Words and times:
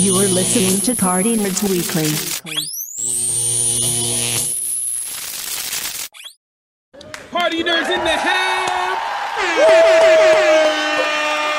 You're 0.00 0.28
listening 0.28 0.80
to 0.82 0.94
Party 0.94 1.36
Nerds 1.36 1.68
Weekly. 1.68 2.06
Party 7.32 7.64
nerds 7.64 7.90
in 7.90 8.04
the 8.04 8.16
house. 8.16 8.98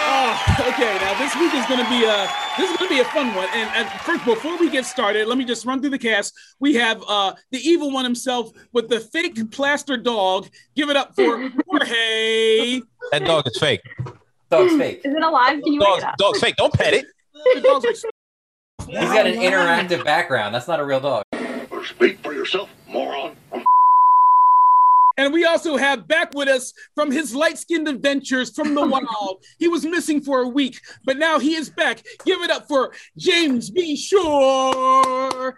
Oh, 0.07 0.69
okay, 0.69 0.97
now 1.01 1.19
this 1.19 1.35
week 1.35 1.53
is 1.53 1.65
going 1.65 1.83
to 1.83 1.89
be 1.89 2.05
a 2.05 2.29
this 2.57 2.71
is 2.71 2.77
going 2.77 2.89
to 2.89 2.95
be 2.95 3.01
a 3.01 3.05
fun 3.11 3.35
one. 3.35 3.49
And, 3.53 3.69
and 3.75 3.89
first, 4.03 4.23
before 4.23 4.57
we 4.57 4.69
get 4.69 4.85
started, 4.85 5.27
let 5.27 5.37
me 5.37 5.43
just 5.43 5.65
run 5.65 5.81
through 5.81 5.89
the 5.89 5.99
cast. 5.99 6.33
We 6.61 6.75
have 6.75 7.03
uh, 7.09 7.33
the 7.51 7.59
evil 7.59 7.91
one 7.91 8.05
himself 8.05 8.51
with 8.71 8.87
the 8.87 9.01
fake 9.01 9.51
plaster 9.51 9.97
dog. 9.97 10.47
Give 10.77 10.89
it 10.89 10.95
up 10.95 11.13
for 11.13 11.51
Jorge. 11.67 12.79
That 13.11 13.25
dog 13.25 13.47
is 13.47 13.57
fake. 13.57 13.81
Dog's 14.49 14.77
fake. 14.77 15.01
Is 15.03 15.13
it 15.13 15.23
alive? 15.23 15.61
Can 15.61 15.73
you 15.73 15.81
wake 15.81 15.89
Dog's, 15.89 16.03
it 16.03 16.07
up? 16.07 16.17
dog's 16.17 16.39
fake. 16.39 16.55
Don't 16.55 16.73
pet 16.73 16.93
it. 16.93 17.05
The 17.33 17.61
dog's 17.61 17.83
like, 17.83 18.13
He's 18.89 19.09
got 19.09 19.27
an 19.27 19.35
interactive 19.35 20.03
background. 20.03 20.55
That's 20.55 20.67
not 20.67 20.79
a 20.79 20.85
real 20.85 20.99
dog. 20.99 21.23
Speak 21.85 22.19
for 22.19 22.33
yourself, 22.33 22.69
moron. 22.87 23.35
And 25.17 25.33
we 25.33 25.45
also 25.45 25.75
have 25.77 26.07
back 26.07 26.33
with 26.33 26.47
us 26.47 26.73
from 26.95 27.11
his 27.11 27.35
light-skinned 27.35 27.87
adventures 27.87 28.49
from 28.49 28.73
the 28.73 28.87
wild. 28.87 29.43
He 29.59 29.67
was 29.67 29.85
missing 29.85 30.21
for 30.21 30.41
a 30.41 30.47
week, 30.47 30.81
but 31.03 31.17
now 31.17 31.39
he 31.39 31.55
is 31.55 31.69
back. 31.69 32.03
Give 32.25 32.41
it 32.41 32.49
up 32.49 32.67
for 32.67 32.93
James 33.17 33.69
B. 33.69 33.95
Shore. 33.95 35.55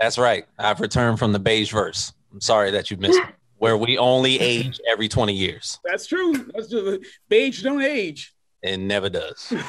That's 0.00 0.18
right. 0.18 0.44
I've 0.58 0.80
returned 0.80 1.18
from 1.18 1.32
the 1.32 1.38
beige 1.38 1.72
verse. 1.72 2.12
I'm 2.32 2.40
sorry 2.40 2.70
that 2.72 2.90
you 2.90 2.96
missed 2.96 3.18
it. 3.18 3.26
Where 3.58 3.78
we 3.78 3.96
only 3.96 4.38
age 4.38 4.78
every 4.86 5.08
20 5.08 5.32
years. 5.32 5.80
That's 5.82 6.06
true. 6.06 6.34
That's 6.54 6.68
just, 6.68 7.06
beige 7.30 7.62
don't 7.62 7.80
age. 7.80 8.34
It 8.62 8.76
never 8.76 9.08
does. 9.08 9.54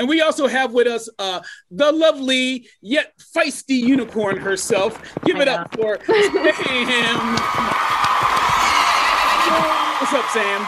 And 0.00 0.08
we 0.08 0.22
also 0.22 0.46
have 0.48 0.72
with 0.72 0.86
us 0.86 1.10
uh, 1.18 1.42
the 1.70 1.92
lovely 1.92 2.66
yet 2.80 3.12
feisty 3.36 3.78
unicorn 3.78 4.38
herself. 4.38 4.98
Give 5.26 5.36
it 5.36 5.46
up 5.46 5.74
for 5.74 5.98
Sam. 6.06 6.16
What's 10.00 10.14
up, 10.14 10.24
Sam? 10.30 10.62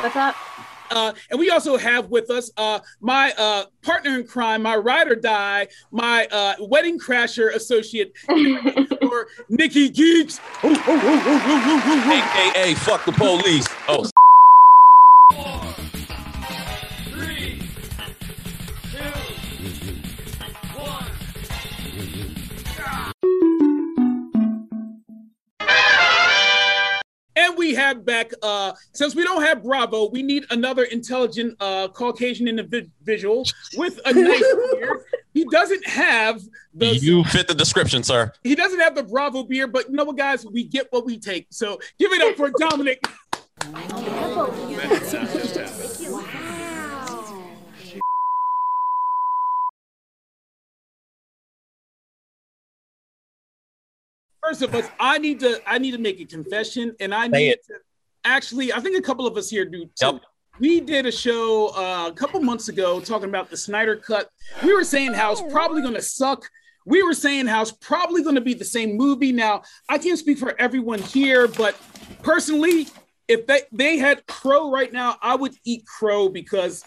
What's 0.00 0.16
up? 0.16 0.47
Uh, 0.90 1.12
and 1.30 1.38
we 1.38 1.50
also 1.50 1.76
have 1.76 2.08
with 2.08 2.30
us 2.30 2.50
uh, 2.56 2.80
my 3.00 3.32
uh, 3.38 3.64
partner 3.82 4.18
in 4.18 4.26
crime, 4.26 4.62
my 4.62 4.76
ride 4.76 5.08
or 5.08 5.14
die, 5.14 5.68
my 5.90 6.26
uh, 6.30 6.54
wedding 6.60 6.98
crasher 6.98 7.54
associate, 7.54 8.12
or 8.28 9.28
Nikki 9.48 9.88
Geeks. 9.88 10.40
Oh, 10.62 10.68
oh, 10.68 10.74
oh, 10.86 11.22
oh, 11.26 11.42
oh, 11.46 11.82
oh, 11.86 12.02
oh, 12.06 12.52
AKA 12.54 12.74
fuck 12.74 13.04
the 13.04 13.12
police. 13.12 13.66
Oh, 13.88 14.08
we 27.68 27.74
have 27.74 28.02
back, 28.04 28.32
uh, 28.42 28.72
since 28.92 29.14
we 29.14 29.22
don't 29.24 29.42
have 29.42 29.62
Bravo, 29.62 30.08
we 30.08 30.22
need 30.22 30.44
another 30.50 30.84
intelligent 30.84 31.54
uh, 31.60 31.88
Caucasian 31.88 32.48
individual 32.48 33.44
with 33.76 34.00
a 34.06 34.12
nice 34.14 34.40
beard. 34.72 35.02
He 35.34 35.44
doesn't 35.44 35.86
have 35.86 36.40
the 36.72 36.96
you 36.96 37.24
fit 37.24 37.46
the 37.46 37.54
description, 37.54 38.02
sir. 38.02 38.32
he 38.42 38.54
doesn't 38.54 38.80
have 38.80 38.94
the 38.94 39.02
Bravo 39.02 39.42
beard, 39.42 39.72
but 39.72 39.90
you 39.90 39.96
know 39.96 40.04
what, 40.04 40.16
guys, 40.16 40.46
we 40.46 40.64
get 40.64 40.86
what 40.90 41.04
we 41.04 41.18
take. 41.18 41.46
So 41.50 41.78
give 41.98 42.10
it 42.12 42.22
up 42.22 42.36
for 42.36 42.50
Dominic. 42.58 43.04
First 54.48 54.62
of 54.62 54.74
all, 54.74 54.82
I 54.98 55.18
need 55.18 55.40
to 55.40 55.60
I 55.66 55.76
need 55.76 55.90
to 55.90 55.98
make 55.98 56.18
a 56.20 56.24
confession, 56.24 56.96
and 57.00 57.14
I 57.14 57.26
Say 57.28 57.38
need 57.38 57.48
it. 57.50 57.66
to 57.66 57.74
actually. 58.24 58.72
I 58.72 58.80
think 58.80 58.96
a 58.96 59.02
couple 59.02 59.26
of 59.26 59.36
us 59.36 59.50
here 59.50 59.66
do 59.66 59.84
too. 59.84 59.90
Yep. 60.00 60.22
We 60.58 60.80
did 60.80 61.04
a 61.04 61.12
show 61.12 61.68
uh, 61.76 62.08
a 62.08 62.12
couple 62.14 62.40
months 62.40 62.68
ago 62.70 62.98
talking 62.98 63.28
about 63.28 63.50
the 63.50 63.58
Snyder 63.58 63.94
Cut. 63.94 64.30
We 64.64 64.72
were 64.72 64.84
saying 64.84 65.12
how 65.12 65.32
it's 65.32 65.42
probably 65.52 65.82
going 65.82 65.94
to 65.94 66.02
suck. 66.02 66.48
We 66.86 67.02
were 67.02 67.12
saying 67.12 67.46
how 67.46 67.60
it's 67.60 67.72
probably 67.72 68.22
going 68.22 68.36
to 68.36 68.40
be 68.40 68.54
the 68.54 68.64
same 68.64 68.96
movie. 68.96 69.32
Now, 69.32 69.64
I 69.86 69.98
can't 69.98 70.18
speak 70.18 70.38
for 70.38 70.58
everyone 70.58 71.02
here, 71.02 71.46
but 71.46 71.76
personally, 72.22 72.88
if 73.28 73.46
they, 73.46 73.60
they 73.70 73.98
had 73.98 74.26
Crow 74.26 74.70
right 74.70 74.90
now, 74.90 75.16
I 75.20 75.36
would 75.36 75.52
eat 75.64 75.84
Crow 75.84 76.30
because 76.30 76.86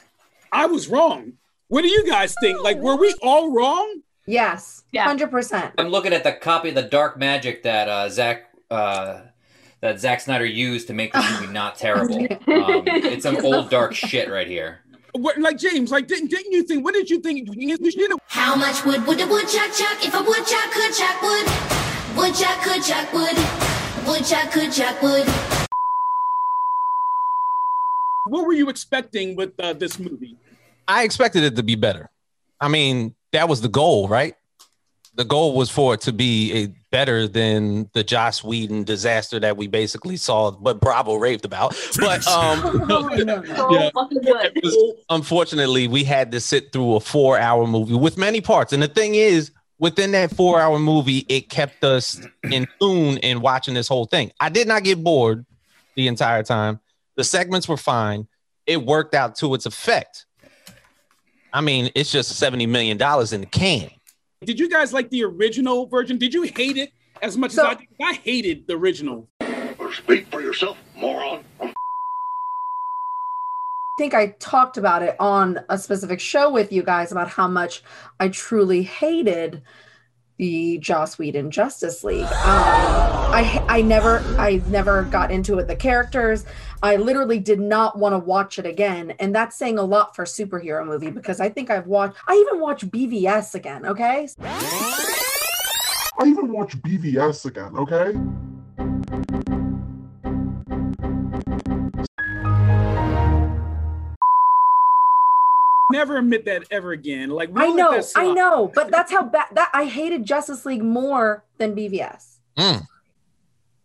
I 0.52 0.66
was 0.66 0.88
wrong. 0.88 1.34
What 1.68 1.84
do 1.84 1.88
you 1.90 2.08
guys 2.10 2.34
think? 2.42 2.60
Like, 2.64 2.78
were 2.78 2.96
we 2.96 3.14
all 3.22 3.54
wrong? 3.54 4.02
Yes, 4.28 4.84
Yeah. 4.92 5.04
hundred 5.06 5.32
percent. 5.32 5.74
I'm 5.78 5.88
looking 5.90 6.14
at 6.14 6.24
the 6.24 6.32
copy 6.34 6.70
of 6.70 6.76
the 6.76 6.84
Dark 6.84 7.18
Magic 7.18 7.64
that 7.64 7.90
uh, 7.90 8.10
Zack 8.10 8.50
uh, 8.70 9.22
that 9.82 10.00
Zack 10.00 10.22
Snyder 10.22 10.46
used 10.46 10.88
to 10.88 10.94
make 10.94 11.12
this 11.14 11.40
movie 11.40 11.52
not 11.54 11.76
terrible. 11.76 12.28
Um, 12.52 12.84
it's 12.86 13.24
some 13.24 13.38
old 13.44 13.70
dark 13.70 13.94
shit 13.96 14.30
right 14.30 14.48
here. 14.48 14.82
What, 15.14 15.38
like 15.40 15.58
James, 15.58 15.90
like 15.92 16.08
didn't, 16.08 16.30
didn't 16.30 16.52
you 16.52 16.64
think? 16.64 16.84
What 16.86 16.94
did 16.94 17.10
you 17.10 17.20
think? 17.20 17.50
You 17.54 17.78
should 17.92 18.12
have 18.12 18.20
How 18.28 18.56
much 18.56 18.86
wood 18.86 19.06
would 19.08 19.20
a 19.20 19.28
woodchuck 19.28 19.74
chuck 19.74 20.06
if 20.06 20.14
a 20.14 20.22
woodchuck 20.24 20.72
could 20.72 20.94
chuck 20.94 21.22
wood? 21.22 21.48
Woodchuck 22.16 22.62
could 22.62 22.84
chuck 22.84 23.12
wood. 23.14 23.36
Woodchuck 24.08 24.52
could 24.52 24.72
chuck 24.72 25.02
wood. 25.02 25.28
what 28.28 28.46
were 28.46 28.54
you 28.54 28.70
expecting 28.70 29.36
with 29.36 29.60
uh, 29.60 29.74
this 29.74 30.00
movie? 30.00 30.38
I 30.88 31.04
expected 31.04 31.44
it 31.44 31.56
to 31.56 31.64
be 31.64 31.76
better. 31.76 32.10
I 32.60 32.68
mean, 32.68 33.16
that 33.34 33.48
was 33.50 33.62
the 33.62 33.70
goal, 33.70 34.08
right? 34.08 34.36
The 35.16 35.26
goal 35.26 35.56
was 35.56 35.70
for 35.70 35.94
it 35.96 36.02
to 36.02 36.14
be 36.14 36.54
a 36.54 36.68
better 36.90 37.28
than 37.28 37.90
the 37.94 38.04
Joss 38.04 38.44
Whedon 38.46 38.86
disaster 38.86 39.40
that 39.42 39.58
we 39.58 39.68
basically 39.68 40.16
saw, 40.16 40.52
but 40.52 40.80
Bravo 40.80 41.16
raved 41.16 41.44
about. 41.46 41.76
But 42.00 42.26
um, 42.28 42.60
So 42.90 43.74
Yeah. 43.74 43.90
good. 43.94 44.60
was- 44.64 44.94
unfortunately, 45.10 45.88
we 45.90 46.04
had 46.06 46.32
to 46.32 46.40
sit 46.40 46.72
through 46.72 46.96
a 46.96 47.00
four-hour 47.02 47.68
movie 47.68 47.94
with 47.96 48.18
many 48.18 48.40
parts. 48.42 48.72
And 48.74 48.82
the 48.82 48.88
thing 48.88 49.16
is, 49.16 49.52
within 49.80 50.12
that 50.12 50.34
four-hour 50.34 50.80
movie, 50.80 51.26
it 51.28 51.50
kept 51.50 51.84
us 51.84 52.22
in 52.50 52.68
tune 52.80 53.18
in 53.18 53.42
watching 53.42 53.74
this 53.74 53.88
whole 53.90 54.06
thing. 54.06 54.32
I 54.40 54.48
did 54.50 54.68
not 54.68 54.84
get 54.84 55.04
bored 55.04 55.46
the 55.96 56.08
entire 56.08 56.44
time. 56.44 56.80
The 57.18 57.24
segments 57.26 57.68
were 57.68 57.78
fine. 57.78 58.28
It 58.66 58.86
worked 58.86 59.14
out 59.14 59.36
to 59.38 59.54
its 59.56 59.66
effect. 59.66 60.26
I 61.54 61.62
mean, 61.62 61.92
it's 61.96 62.12
just 62.12 62.32
seventy 62.38 62.66
million 62.66 62.98
dollars 62.98 63.34
in 63.34 63.42
the 63.42 63.48
can. 63.48 63.90
Did 64.44 64.60
you 64.60 64.70
guys 64.70 64.94
like 64.94 65.10
the 65.10 65.24
original 65.24 65.86
version? 65.86 66.18
Did 66.18 66.34
you 66.34 66.44
hate 66.44 66.78
it 66.78 66.92
as 67.22 67.38
much 67.38 67.52
So- 67.52 67.68
as 67.68 67.76
I 67.78 67.80
did? 67.80 67.88
I 68.02 68.14
hated 68.14 68.68
the 68.68 68.74
original. 68.76 69.28
Speak 69.94 70.28
for 70.32 70.42
yourself, 70.42 70.78
moron. 70.96 71.44
I 71.60 71.74
think 73.98 74.14
I 74.14 74.28
talked 74.40 74.78
about 74.78 75.04
it 75.04 75.16
on 75.20 75.60
a 75.70 75.78
specific 75.78 76.20
show 76.22 76.50
with 76.50 76.72
you 76.72 76.82
guys 76.82 77.12
about 77.12 77.28
how 77.30 77.48
much 77.48 77.84
I 78.20 78.30
truly 78.30 78.84
hated 78.84 79.62
the 80.38 80.80
Joss 80.80 81.20
Whedon 81.20 81.52
Justice 81.52 82.04
League. 82.04 82.24
Um, 82.24 82.32
I 82.34 83.64
I 83.68 83.82
never 83.82 84.20
I 84.40 84.62
never 84.70 85.04
got 85.04 85.30
into 85.30 85.60
it. 85.60 85.68
The 85.68 85.76
characters, 85.76 86.46
I 86.84 86.96
literally 86.96 87.40
did 87.40 87.60
not 87.60 88.00
want 88.00 88.14
to 88.14 88.20
watch 88.20 88.58
it 88.58 88.66
again, 88.66 89.14
and 89.20 89.36
that's 89.36 89.56
saying 89.56 89.78
a 89.78 89.84
lot 89.84 90.16
for 90.16 90.24
a 90.24 90.26
superhero 90.26 90.84
movie 90.86 91.12
because 91.12 91.40
I 91.40 91.48
think 91.48 91.70
I've 91.70 91.86
watched. 91.86 92.18
I 92.28 92.34
even 92.34 92.60
watched 92.60 92.90
BVS 92.90 93.54
again. 93.54 93.86
Okay, 93.86 94.28
I 94.42 96.26
even 96.26 96.52
watch 96.52 96.76
BVS 96.82 97.46
again, 97.46 97.78
okay? 97.78 98.18
Never 105.92 106.18
admit 106.18 106.46
that 106.46 106.64
ever 106.72 106.94
again. 106.94 107.30
Like 107.30 107.54
we 107.54 107.62
I 107.62 107.68
know, 107.68 108.02
I 108.16 108.34
know, 108.34 108.72
but 108.74 108.90
that's 108.90 109.12
how 109.12 109.24
bad 109.24 109.48
that 109.54 109.70
I 109.74 109.86
hated 109.86 110.26
Justice 110.26 110.66
League 110.66 110.82
more 110.82 111.46
than 111.60 111.76
BVS. 111.76 112.40
Mm. 112.58 112.82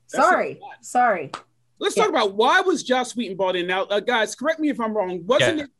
Sorry, 0.06 0.60
sorry. 0.80 1.30
Let's 1.78 1.96
Yeah. 1.96 2.04
talk 2.04 2.10
about 2.10 2.34
why 2.34 2.60
was 2.60 2.82
Joss 2.82 3.14
Whedon 3.16 3.36
brought 3.36 3.56
in 3.56 3.66
now, 3.66 3.82
uh, 3.84 4.00
guys. 4.00 4.34
Correct 4.34 4.60
me 4.60 4.68
if 4.70 4.80
I'm 4.80 4.96
wrong. 4.96 5.20
Wasn't 5.26 5.58
Yeah. 5.58 5.64
it? 5.64 5.70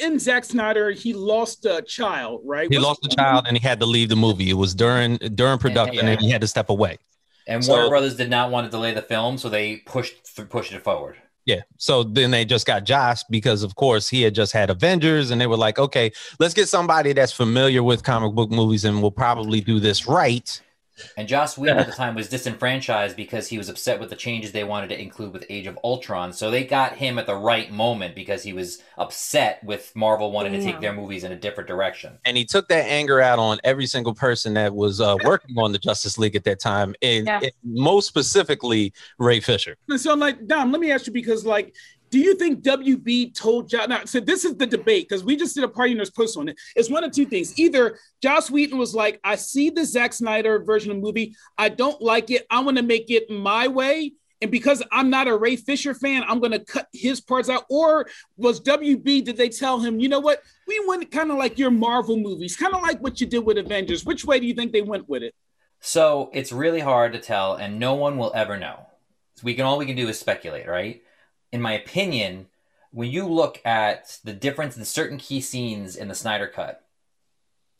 Didn't 0.00 0.18
Zack 0.20 0.44
Snyder? 0.44 0.90
He 0.90 1.12
lost 1.12 1.64
a 1.64 1.82
child, 1.82 2.40
right? 2.44 2.68
He 2.70 2.76
Wasn't- 2.76 2.82
lost 2.88 3.06
a 3.12 3.16
child 3.16 3.46
and 3.46 3.56
he 3.56 3.62
had 3.66 3.78
to 3.80 3.86
leave 3.86 4.08
the 4.08 4.16
movie. 4.16 4.50
It 4.50 4.54
was 4.54 4.74
during 4.74 5.16
during 5.34 5.58
production 5.58 6.06
yeah. 6.06 6.12
and 6.12 6.20
he 6.20 6.30
had 6.30 6.40
to 6.40 6.48
step 6.48 6.68
away. 6.68 6.98
And 7.46 7.64
So- 7.64 7.72
Warner 7.72 7.88
Brothers 7.88 8.16
did 8.16 8.28
not 8.28 8.50
want 8.50 8.66
to 8.66 8.70
delay 8.70 8.92
the 8.92 9.02
film, 9.02 9.38
so 9.38 9.48
they 9.48 9.76
pushed 9.86 10.14
pushed 10.50 10.72
it 10.72 10.82
forward. 10.84 11.16
Yeah. 11.46 11.60
So 11.78 12.02
then 12.02 12.30
they 12.30 12.44
just 12.44 12.66
got 12.66 12.84
Josh 12.84 13.22
because, 13.30 13.62
of 13.62 13.74
course, 13.74 14.08
he 14.10 14.20
had 14.22 14.34
just 14.34 14.52
had 14.52 14.68
Avengers, 14.68 15.30
and 15.30 15.40
they 15.40 15.46
were 15.46 15.56
like, 15.56 15.78
okay, 15.78 16.12
let's 16.38 16.52
get 16.52 16.68
somebody 16.68 17.14
that's 17.14 17.32
familiar 17.32 17.82
with 17.82 18.02
comic 18.02 18.34
book 18.34 18.50
movies, 18.50 18.84
and 18.84 19.00
we'll 19.00 19.10
probably 19.10 19.62
do 19.62 19.80
this 19.80 20.06
right. 20.06 20.60
And 21.16 21.28
Joss 21.28 21.56
Whedon 21.56 21.78
at 21.78 21.86
the 21.86 21.92
time 21.92 22.14
was 22.14 22.28
disenfranchised 22.28 23.16
because 23.16 23.48
he 23.48 23.58
was 23.58 23.68
upset 23.68 24.00
with 24.00 24.10
the 24.10 24.16
changes 24.16 24.52
they 24.52 24.64
wanted 24.64 24.88
to 24.88 25.00
include 25.00 25.32
with 25.32 25.44
Age 25.48 25.66
of 25.66 25.78
Ultron. 25.84 26.32
So 26.32 26.50
they 26.50 26.64
got 26.64 26.94
him 26.94 27.18
at 27.18 27.26
the 27.26 27.36
right 27.36 27.70
moment 27.70 28.14
because 28.14 28.42
he 28.42 28.52
was 28.52 28.82
upset 28.96 29.62
with 29.64 29.94
Marvel 29.94 30.32
wanting 30.32 30.52
to 30.52 30.62
take 30.62 30.80
their 30.80 30.92
movies 30.92 31.24
in 31.24 31.32
a 31.32 31.36
different 31.36 31.68
direction. 31.68 32.18
And 32.24 32.36
he 32.36 32.44
took 32.44 32.68
that 32.68 32.84
anger 32.86 33.20
out 33.20 33.38
on 33.38 33.58
every 33.64 33.86
single 33.86 34.14
person 34.14 34.54
that 34.54 34.74
was 34.74 35.00
uh, 35.00 35.16
working 35.24 35.56
on 35.58 35.72
the 35.72 35.78
Justice 35.78 36.18
League 36.18 36.36
at 36.36 36.44
that 36.44 36.60
time, 36.60 36.94
and, 37.02 37.26
Yeah. 37.26 37.40
and 37.42 37.52
most 37.62 38.06
specifically 38.08 38.92
Ray 39.18 39.40
Fisher. 39.40 39.76
So, 39.96 40.12
I'm 40.12 40.20
like, 40.20 40.46
Dom, 40.46 40.72
let 40.72 40.80
me 40.80 40.90
ask 40.90 41.06
you 41.06 41.12
because, 41.12 41.44
like, 41.44 41.74
do 42.10 42.18
you 42.18 42.34
think 42.34 42.62
WB 42.62 43.34
told 43.34 43.68
Josh? 43.68 43.88
Now, 43.88 44.04
so 44.04 44.20
this 44.20 44.44
is 44.44 44.56
the 44.56 44.66
debate 44.66 45.08
because 45.08 45.24
we 45.24 45.36
just 45.36 45.54
did 45.54 45.64
a 45.64 45.68
party 45.68 45.94
nerds 45.94 46.14
post 46.14 46.36
on 46.36 46.48
it. 46.48 46.56
It's 46.76 46.90
one 46.90 47.04
of 47.04 47.12
two 47.12 47.26
things. 47.26 47.58
Either 47.58 47.98
Joss 48.22 48.50
Whedon 48.50 48.78
was 48.78 48.94
like, 48.94 49.20
I 49.24 49.36
see 49.36 49.70
the 49.70 49.84
Zack 49.84 50.12
Snyder 50.12 50.60
version 50.60 50.90
of 50.90 50.96
the 50.96 51.02
movie. 51.02 51.34
I 51.56 51.68
don't 51.68 52.00
like 52.00 52.30
it. 52.30 52.46
I 52.50 52.60
want 52.60 52.76
to 52.76 52.82
make 52.82 53.10
it 53.10 53.30
my 53.30 53.68
way. 53.68 54.12
And 54.40 54.50
because 54.50 54.82
I'm 54.92 55.10
not 55.10 55.26
a 55.26 55.36
Ray 55.36 55.56
Fisher 55.56 55.94
fan, 55.94 56.22
I'm 56.28 56.38
going 56.38 56.52
to 56.52 56.60
cut 56.60 56.86
his 56.92 57.20
parts 57.20 57.48
out. 57.48 57.64
Or 57.68 58.06
was 58.36 58.60
WB, 58.60 59.24
did 59.24 59.36
they 59.36 59.48
tell 59.48 59.80
him, 59.80 59.98
you 59.98 60.08
know 60.08 60.20
what? 60.20 60.42
We 60.66 60.80
went 60.86 61.10
kind 61.10 61.30
of 61.32 61.38
like 61.38 61.58
your 61.58 61.72
Marvel 61.72 62.16
movies, 62.16 62.56
kind 62.56 62.74
of 62.74 62.82
like 62.82 63.00
what 63.00 63.20
you 63.20 63.26
did 63.26 63.44
with 63.44 63.58
Avengers. 63.58 64.04
Which 64.04 64.24
way 64.24 64.38
do 64.38 64.46
you 64.46 64.54
think 64.54 64.72
they 64.72 64.82
went 64.82 65.08
with 65.08 65.24
it? 65.24 65.34
So 65.80 66.30
it's 66.32 66.52
really 66.52 66.80
hard 66.80 67.12
to 67.12 67.18
tell, 67.18 67.54
and 67.54 67.78
no 67.78 67.94
one 67.94 68.16
will 68.16 68.32
ever 68.34 68.56
know. 68.56 68.86
We 69.42 69.54
can 69.54 69.64
all 69.64 69.78
we 69.78 69.86
can 69.86 69.96
do 69.96 70.08
is 70.08 70.18
speculate, 70.18 70.68
right? 70.68 71.02
In 71.52 71.62
my 71.62 71.72
opinion, 71.72 72.46
when 72.90 73.10
you 73.10 73.26
look 73.26 73.60
at 73.64 74.18
the 74.24 74.32
difference 74.32 74.76
in 74.76 74.84
certain 74.84 75.18
key 75.18 75.40
scenes 75.40 75.96
in 75.96 76.08
the 76.08 76.14
Snyder 76.14 76.46
Cut, 76.46 76.84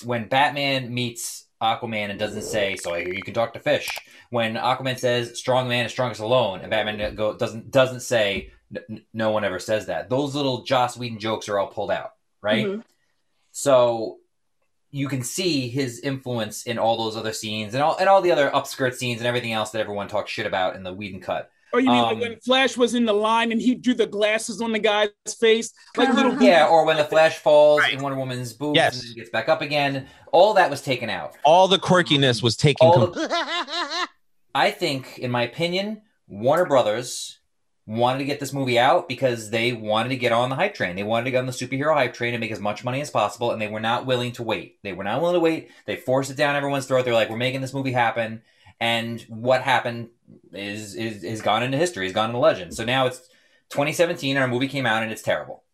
when 0.05 0.29
Batman 0.29 0.93
meets 0.93 1.47
Aquaman 1.61 2.11
and 2.11 2.19
doesn't 2.19 2.43
say, 2.43 2.76
"So 2.76 2.94
I 2.94 3.00
hear 3.00 3.12
you 3.12 3.23
can 3.23 3.35
talk 3.35 3.53
to 3.55 3.61
fish," 3.61 3.88
when 4.31 4.55
Aquaman 4.55 4.99
says, 4.99 5.38
"Strong 5.38 5.69
man 5.69 5.87
is 5.87 5.93
strongest 5.93 6.20
alone," 6.20 6.61
and 6.61 6.70
Batman 6.70 7.15
go, 7.15 7.35
doesn't 7.37 7.70
doesn't 7.70 8.00
say, 8.00 8.53
"No 9.12 9.31
one 9.31 9.44
ever 9.44 9.59
says 9.59 9.87
that." 9.87 10.09
Those 10.09 10.35
little 10.35 10.62
Joss 10.62 10.97
Whedon 10.97 11.19
jokes 11.19 11.49
are 11.49 11.59
all 11.59 11.67
pulled 11.67 11.91
out, 11.91 12.12
right? 12.41 12.67
Mhm. 12.67 12.85
So 13.50 14.19
you 14.91 15.09
can 15.09 15.23
see 15.23 15.69
his 15.69 16.00
influence 16.00 16.62
in 16.62 16.79
all 16.79 16.97
those 16.97 17.17
other 17.17 17.32
scenes 17.32 17.75
and 17.75 17.82
all 17.82 17.97
and 17.97 18.09
all 18.09 18.23
the 18.23 18.31
other 18.32 18.50
upskirt 18.50 18.94
scenes 18.94 19.19
and 19.20 19.26
everything 19.26 19.53
else 19.53 19.70
that 19.70 19.81
everyone 19.81 20.09
talks 20.09 20.31
shit 20.31 20.47
about 20.47 20.76
in 20.76 20.85
the 20.85 20.94
Whedon 20.94 21.20
cut. 21.20 21.50
Or 21.73 21.81
you 21.81 21.87
mean 21.91 21.97
Um, 21.99 22.05
like 22.05 22.20
when 22.20 22.41
Flash 22.41 22.76
was 22.76 22.94
in 22.94 23.05
the 23.05 23.12
line 23.12 23.53
and 23.53 23.61
he 23.61 23.75
drew 23.75 23.94
the 23.94 24.06
glasses 24.06 24.61
on 24.62 24.73
the 24.73 24.79
guy's 24.79 25.09
face, 25.38 25.73
like 25.97 26.12
little 26.15 26.41
Yeah, 26.43 26.67
or 26.67 26.85
when 26.87 26.97
the 26.97 27.05
Flash 27.05 27.38
falls 27.38 27.82
in 27.93 28.00
Wonder 28.03 28.17
Woman's 28.19 28.53
boobs 28.55 28.76
Yes. 28.76 29.00
and 29.00 29.09
then 29.11 29.17
gets 29.17 29.31
back 29.31 29.49
up 29.49 29.61
again. 29.61 30.06
All 30.32 30.55
that 30.55 30.70
was 30.70 30.81
taken 30.81 31.11
out. 31.11 31.37
All 31.44 31.69
the 31.69 31.79
quirkiness 31.79 32.43
was 32.43 32.56
taken. 32.56 32.87
All 32.87 33.09
com- 33.09 33.29
I 34.55 34.70
think, 34.70 35.19
in 35.19 35.31
my 35.31 35.43
opinion, 35.43 36.03
Warner 36.26 36.65
Brothers 36.67 37.38
wanted 37.87 38.19
to 38.19 38.25
get 38.25 38.38
this 38.41 38.53
movie 38.53 38.79
out 38.79 39.09
because 39.09 39.49
they 39.50 39.73
wanted 39.73 40.11
to 40.11 40.17
get 40.17 40.32
on 40.32 40.50
the 40.50 40.56
hype 40.56 40.75
train. 40.75 40.94
They 40.97 41.03
wanted 41.03 41.25
to 41.25 41.31
get 41.31 41.38
on 41.38 41.47
the 41.47 41.53
superhero 41.53 41.94
hype 41.94 42.12
train 42.12 42.35
and 42.35 42.41
make 42.41 42.50
as 42.50 42.61
much 42.61 42.85
money 42.85 43.00
as 43.00 43.11
possible, 43.11 43.50
and 43.50 43.61
they 43.61 43.69
were 43.69 43.81
not 43.81 44.05
willing 44.05 44.32
to 44.32 44.43
wait. 44.43 44.79
They 44.82 44.93
were 44.93 45.05
not 45.05 45.20
willing 45.20 45.35
to 45.35 45.41
wait. 45.41 45.70
They 45.87 45.97
forced 45.97 46.31
it 46.31 46.37
down 46.37 46.55
everyone's 46.56 46.87
throat. 46.87 47.05
They're 47.05 47.15
like, 47.15 47.31
"We're 47.31 47.37
making 47.37 47.61
this 47.62 47.73
movie 47.73 47.93
happen," 47.93 48.43
and 48.80 49.20
what 49.22 49.62
happened 49.62 50.08
is 50.52 50.94
is 50.94 51.25
is 51.25 51.42
gone 51.42 51.62
into 51.62 51.76
history. 51.76 52.06
Is 52.06 52.12
gone 52.12 52.30
into 52.30 52.38
legend. 52.38 52.75
So 52.75 52.84
now 52.84 53.06
it's 53.06 53.19
2017, 53.70 54.36
and 54.36 54.42
our 54.42 54.48
movie 54.48 54.69
came 54.69 54.86
out, 54.86 55.02
and 55.02 55.12
it's 55.12 55.22
terrible. 55.22 55.64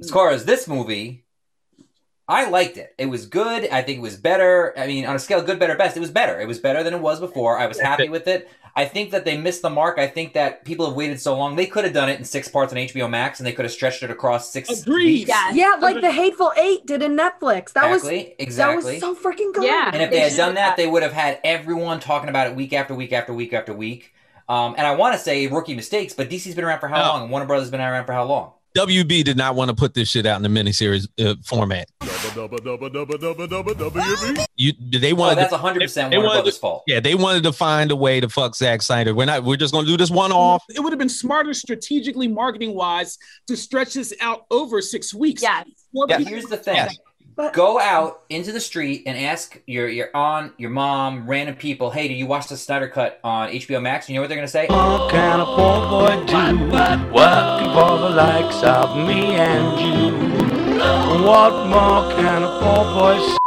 As 0.00 0.10
far 0.10 0.30
as 0.30 0.44
this 0.44 0.66
movie, 0.66 1.24
I 2.26 2.48
liked 2.48 2.76
it. 2.76 2.94
It 2.98 3.06
was 3.06 3.26
good. 3.26 3.68
I 3.70 3.82
think 3.82 3.98
it 3.98 4.02
was 4.02 4.16
better. 4.16 4.74
I 4.76 4.86
mean, 4.86 5.06
on 5.06 5.14
a 5.14 5.18
scale 5.18 5.42
good, 5.42 5.58
better, 5.58 5.76
best, 5.76 5.96
it 5.96 6.00
was 6.00 6.10
better. 6.10 6.40
It 6.40 6.48
was 6.48 6.58
better 6.58 6.82
than 6.82 6.94
it 6.94 7.00
was 7.00 7.20
before. 7.20 7.58
I 7.58 7.66
was 7.66 7.78
happy 7.78 8.08
with 8.08 8.26
it. 8.26 8.48
I 8.74 8.86
think 8.86 9.10
that 9.10 9.24
they 9.26 9.36
missed 9.36 9.60
the 9.60 9.68
mark. 9.68 9.98
I 9.98 10.06
think 10.06 10.32
that 10.32 10.64
people 10.64 10.86
have 10.86 10.94
waited 10.96 11.20
so 11.20 11.36
long. 11.36 11.56
They 11.56 11.66
could 11.66 11.84
have 11.84 11.92
done 11.92 12.08
it 12.08 12.18
in 12.18 12.24
six 12.24 12.48
parts 12.48 12.72
on 12.72 12.78
HBO 12.78 13.08
Max, 13.10 13.38
and 13.38 13.46
they 13.46 13.52
could 13.52 13.64
have 13.66 13.72
stretched 13.72 14.02
it 14.02 14.10
across 14.10 14.50
six. 14.50 14.70
Agreed. 14.82 15.04
weeks. 15.04 15.28
Yes. 15.28 15.54
Yeah, 15.54 15.76
like 15.78 16.00
the 16.00 16.10
Hateful 16.10 16.52
Eight 16.56 16.86
did 16.86 17.02
in 17.02 17.14
Netflix. 17.16 17.72
That 17.74 17.90
was 17.90 18.02
Exactly. 18.04 18.34
Exactly. 18.38 18.82
that 18.82 18.92
was 18.92 19.00
so 19.00 19.14
freaking 19.14 19.52
good. 19.52 19.64
Yeah. 19.64 19.90
and 19.92 20.02
if 20.02 20.10
they 20.10 20.20
had 20.20 20.36
done 20.36 20.54
that, 20.54 20.76
they 20.78 20.86
would 20.86 21.02
have 21.02 21.12
had 21.12 21.38
everyone 21.44 22.00
talking 22.00 22.30
about 22.30 22.46
it 22.46 22.56
week 22.56 22.72
after 22.72 22.94
week 22.94 23.12
after 23.12 23.34
week 23.34 23.52
after 23.52 23.74
week. 23.74 24.12
Um, 24.48 24.74
and 24.78 24.86
I 24.86 24.94
want 24.94 25.14
to 25.14 25.20
say 25.20 25.46
rookie 25.46 25.74
mistakes, 25.76 26.14
but 26.14 26.28
DC's 26.30 26.54
been 26.54 26.64
around 26.64 26.80
for 26.80 26.88
how 26.88 26.96
No. 27.00 27.08
long? 27.08 27.22
And 27.22 27.30
Warner 27.30 27.46
Brothers 27.46 27.64
has 27.64 27.70
been 27.70 27.80
around 27.80 28.06
for 28.06 28.12
how 28.12 28.24
long? 28.24 28.52
WB 28.76 29.24
did 29.24 29.36
not 29.36 29.54
want 29.54 29.68
to 29.68 29.74
put 29.74 29.94
this 29.94 30.08
shit 30.08 30.24
out 30.26 30.36
in 30.36 30.42
the 30.42 30.48
miniseries 30.48 31.06
uh, 31.24 31.34
format. 31.44 31.88
You, 34.56 34.72
they 34.90 35.12
Oh, 35.12 35.16
wanted. 35.16 35.36
that's 35.38 35.52
100% 35.52 36.10
they 36.10 36.16
Warner 36.18 36.30
Brothers' 36.30 36.58
fault. 36.58 36.84
yeah, 36.86 37.00
they 37.00 37.14
wanted 37.14 37.42
to 37.44 37.52
find 37.52 37.90
a 37.90 37.96
way 37.96 38.20
to 38.20 38.28
fuck 38.28 38.54
Zack 38.54 38.82
Snyder. 38.82 39.14
We're 39.14 39.24
not. 39.26 39.44
We're 39.44 39.56
just 39.56 39.72
going 39.72 39.84
to 39.86 39.90
do 39.90 39.96
this 39.96 40.10
one 40.10 40.32
off. 40.32 40.62
It 40.68 40.80
would 40.80 40.92
have 40.92 40.98
been 40.98 41.08
smarter 41.08 41.52
strategically 41.54 42.28
marketing 42.28 42.74
wise 42.74 43.18
to 43.48 43.56
stretch 43.56 43.94
this 43.94 44.14
out 44.20 44.46
over 44.50 44.80
six 44.80 45.12
weeks. 45.12 45.42
Yes. 45.42 45.66
More 45.92 46.06
Yeah. 46.08 46.18
people- 46.18 46.32
Here's 46.32 46.44
the 46.46 46.56
thing. 46.56 46.76
Yes. 46.76 46.96
But- 47.34 47.54
Go 47.54 47.80
out 47.80 48.22
into 48.28 48.52
the 48.52 48.60
street 48.60 49.04
and 49.06 49.16
ask 49.18 49.58
your 49.66 49.88
your 49.88 50.10
aunt, 50.14 50.52
your 50.58 50.70
mom, 50.70 51.26
random 51.26 51.54
people, 51.56 51.90
hey, 51.90 52.06
do 52.08 52.14
you 52.14 52.26
watch 52.26 52.48
the 52.48 52.56
Snyder 52.56 52.88
Cut 52.88 53.20
on 53.24 53.48
HBO 53.50 53.80
Max? 53.80 54.08
You 54.08 54.14
know 54.16 54.20
what 54.20 54.28
they're 54.28 54.36
gonna 54.36 54.48
say? 54.48 54.66
What 54.66 55.10
can 55.10 55.40
a 55.40 55.44
poor 55.44 55.88
boy 55.88 56.24
do? 56.26 56.34
Working 57.12 57.72
for 57.72 57.98
the 57.98 58.10
likes 58.10 58.62
of 58.62 58.96
me 58.96 59.34
and 59.36 59.80
you. 59.80 60.12
What 61.24 61.66
more 61.66 62.10
can 62.16 62.42
a 62.42 62.60
poor 62.60 62.84
boy 62.94 63.18
say? 63.26 63.41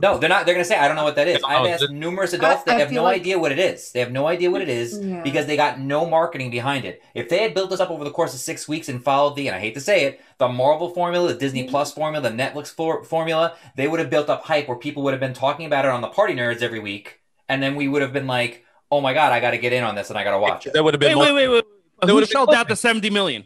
No, 0.00 0.18
they're 0.18 0.28
not. 0.28 0.46
They're 0.46 0.54
gonna 0.54 0.64
say, 0.64 0.76
I 0.76 0.86
don't 0.86 0.96
know 0.96 1.04
what 1.04 1.16
that 1.16 1.28
is. 1.28 1.40
I've 1.44 1.66
asked 1.66 1.80
the- 1.86 1.92
numerous 1.92 2.32
adults; 2.32 2.62
I- 2.62 2.70
they 2.70 2.76
I 2.76 2.78
have 2.80 2.92
no 2.92 3.02
like- 3.04 3.20
idea 3.20 3.38
what 3.38 3.52
it 3.52 3.58
is. 3.58 3.92
They 3.92 4.00
have 4.00 4.12
no 4.12 4.26
idea 4.26 4.50
what 4.50 4.62
it 4.62 4.68
is 4.68 4.98
Yeah. 5.00 5.22
because 5.22 5.46
they 5.46 5.56
got 5.56 5.80
no 5.80 6.06
marketing 6.06 6.50
behind 6.50 6.84
it. 6.84 7.02
If 7.14 7.28
they 7.28 7.38
had 7.38 7.54
built 7.54 7.70
this 7.70 7.80
up 7.80 7.90
over 7.90 8.04
the 8.04 8.10
course 8.10 8.34
of 8.34 8.40
six 8.40 8.68
weeks 8.68 8.88
and 8.88 9.02
followed 9.02 9.36
the, 9.36 9.48
and 9.48 9.56
I 9.56 9.60
hate 9.60 9.74
to 9.74 9.80
say 9.80 10.04
it, 10.04 10.20
the 10.38 10.48
Marvel 10.48 10.90
formula, 10.90 11.28
the 11.28 11.34
Disney 11.38 11.62
mm-hmm. 11.62 11.70
Plus 11.70 11.92
formula, 11.92 12.28
the 12.28 12.34
Netflix 12.36 12.68
for- 12.68 13.04
formula, 13.04 13.54
they 13.76 13.88
would 13.88 14.00
have 14.00 14.10
built 14.10 14.28
up 14.28 14.44
hype 14.44 14.68
where 14.68 14.76
people 14.76 15.02
would 15.04 15.12
have 15.12 15.20
been 15.20 15.34
talking 15.34 15.66
about 15.66 15.84
it 15.84 15.90
on 15.90 16.00
the 16.00 16.08
Party 16.08 16.34
Nerds 16.34 16.62
every 16.62 16.80
week, 16.80 17.20
and 17.48 17.62
then 17.62 17.74
we 17.76 17.88
would 17.88 18.02
have 18.02 18.12
been 18.12 18.26
like, 18.26 18.64
"Oh 18.90 19.00
my 19.00 19.14
god, 19.14 19.32
I 19.32 19.40
got 19.40 19.50
to 19.52 19.58
get 19.58 19.72
in 19.72 19.82
on 19.84 19.94
this 19.94 20.10
and 20.10 20.18
I 20.18 20.24
got 20.24 20.32
to 20.32 20.38
watch 20.38 20.66
it." 20.66 20.72
That 20.72 20.84
would 20.84 20.94
have 20.94 21.00
Wait, 21.00 21.08
been. 21.08 21.18
wait, 21.18 21.32
wait, 21.32 21.48
wait. 21.48 21.64
Who 22.04 22.14
would've 22.14 22.28
shelled 22.28 22.52
out 22.54 22.68
the 22.68 22.76
70 22.76 23.08
million? 23.10 23.44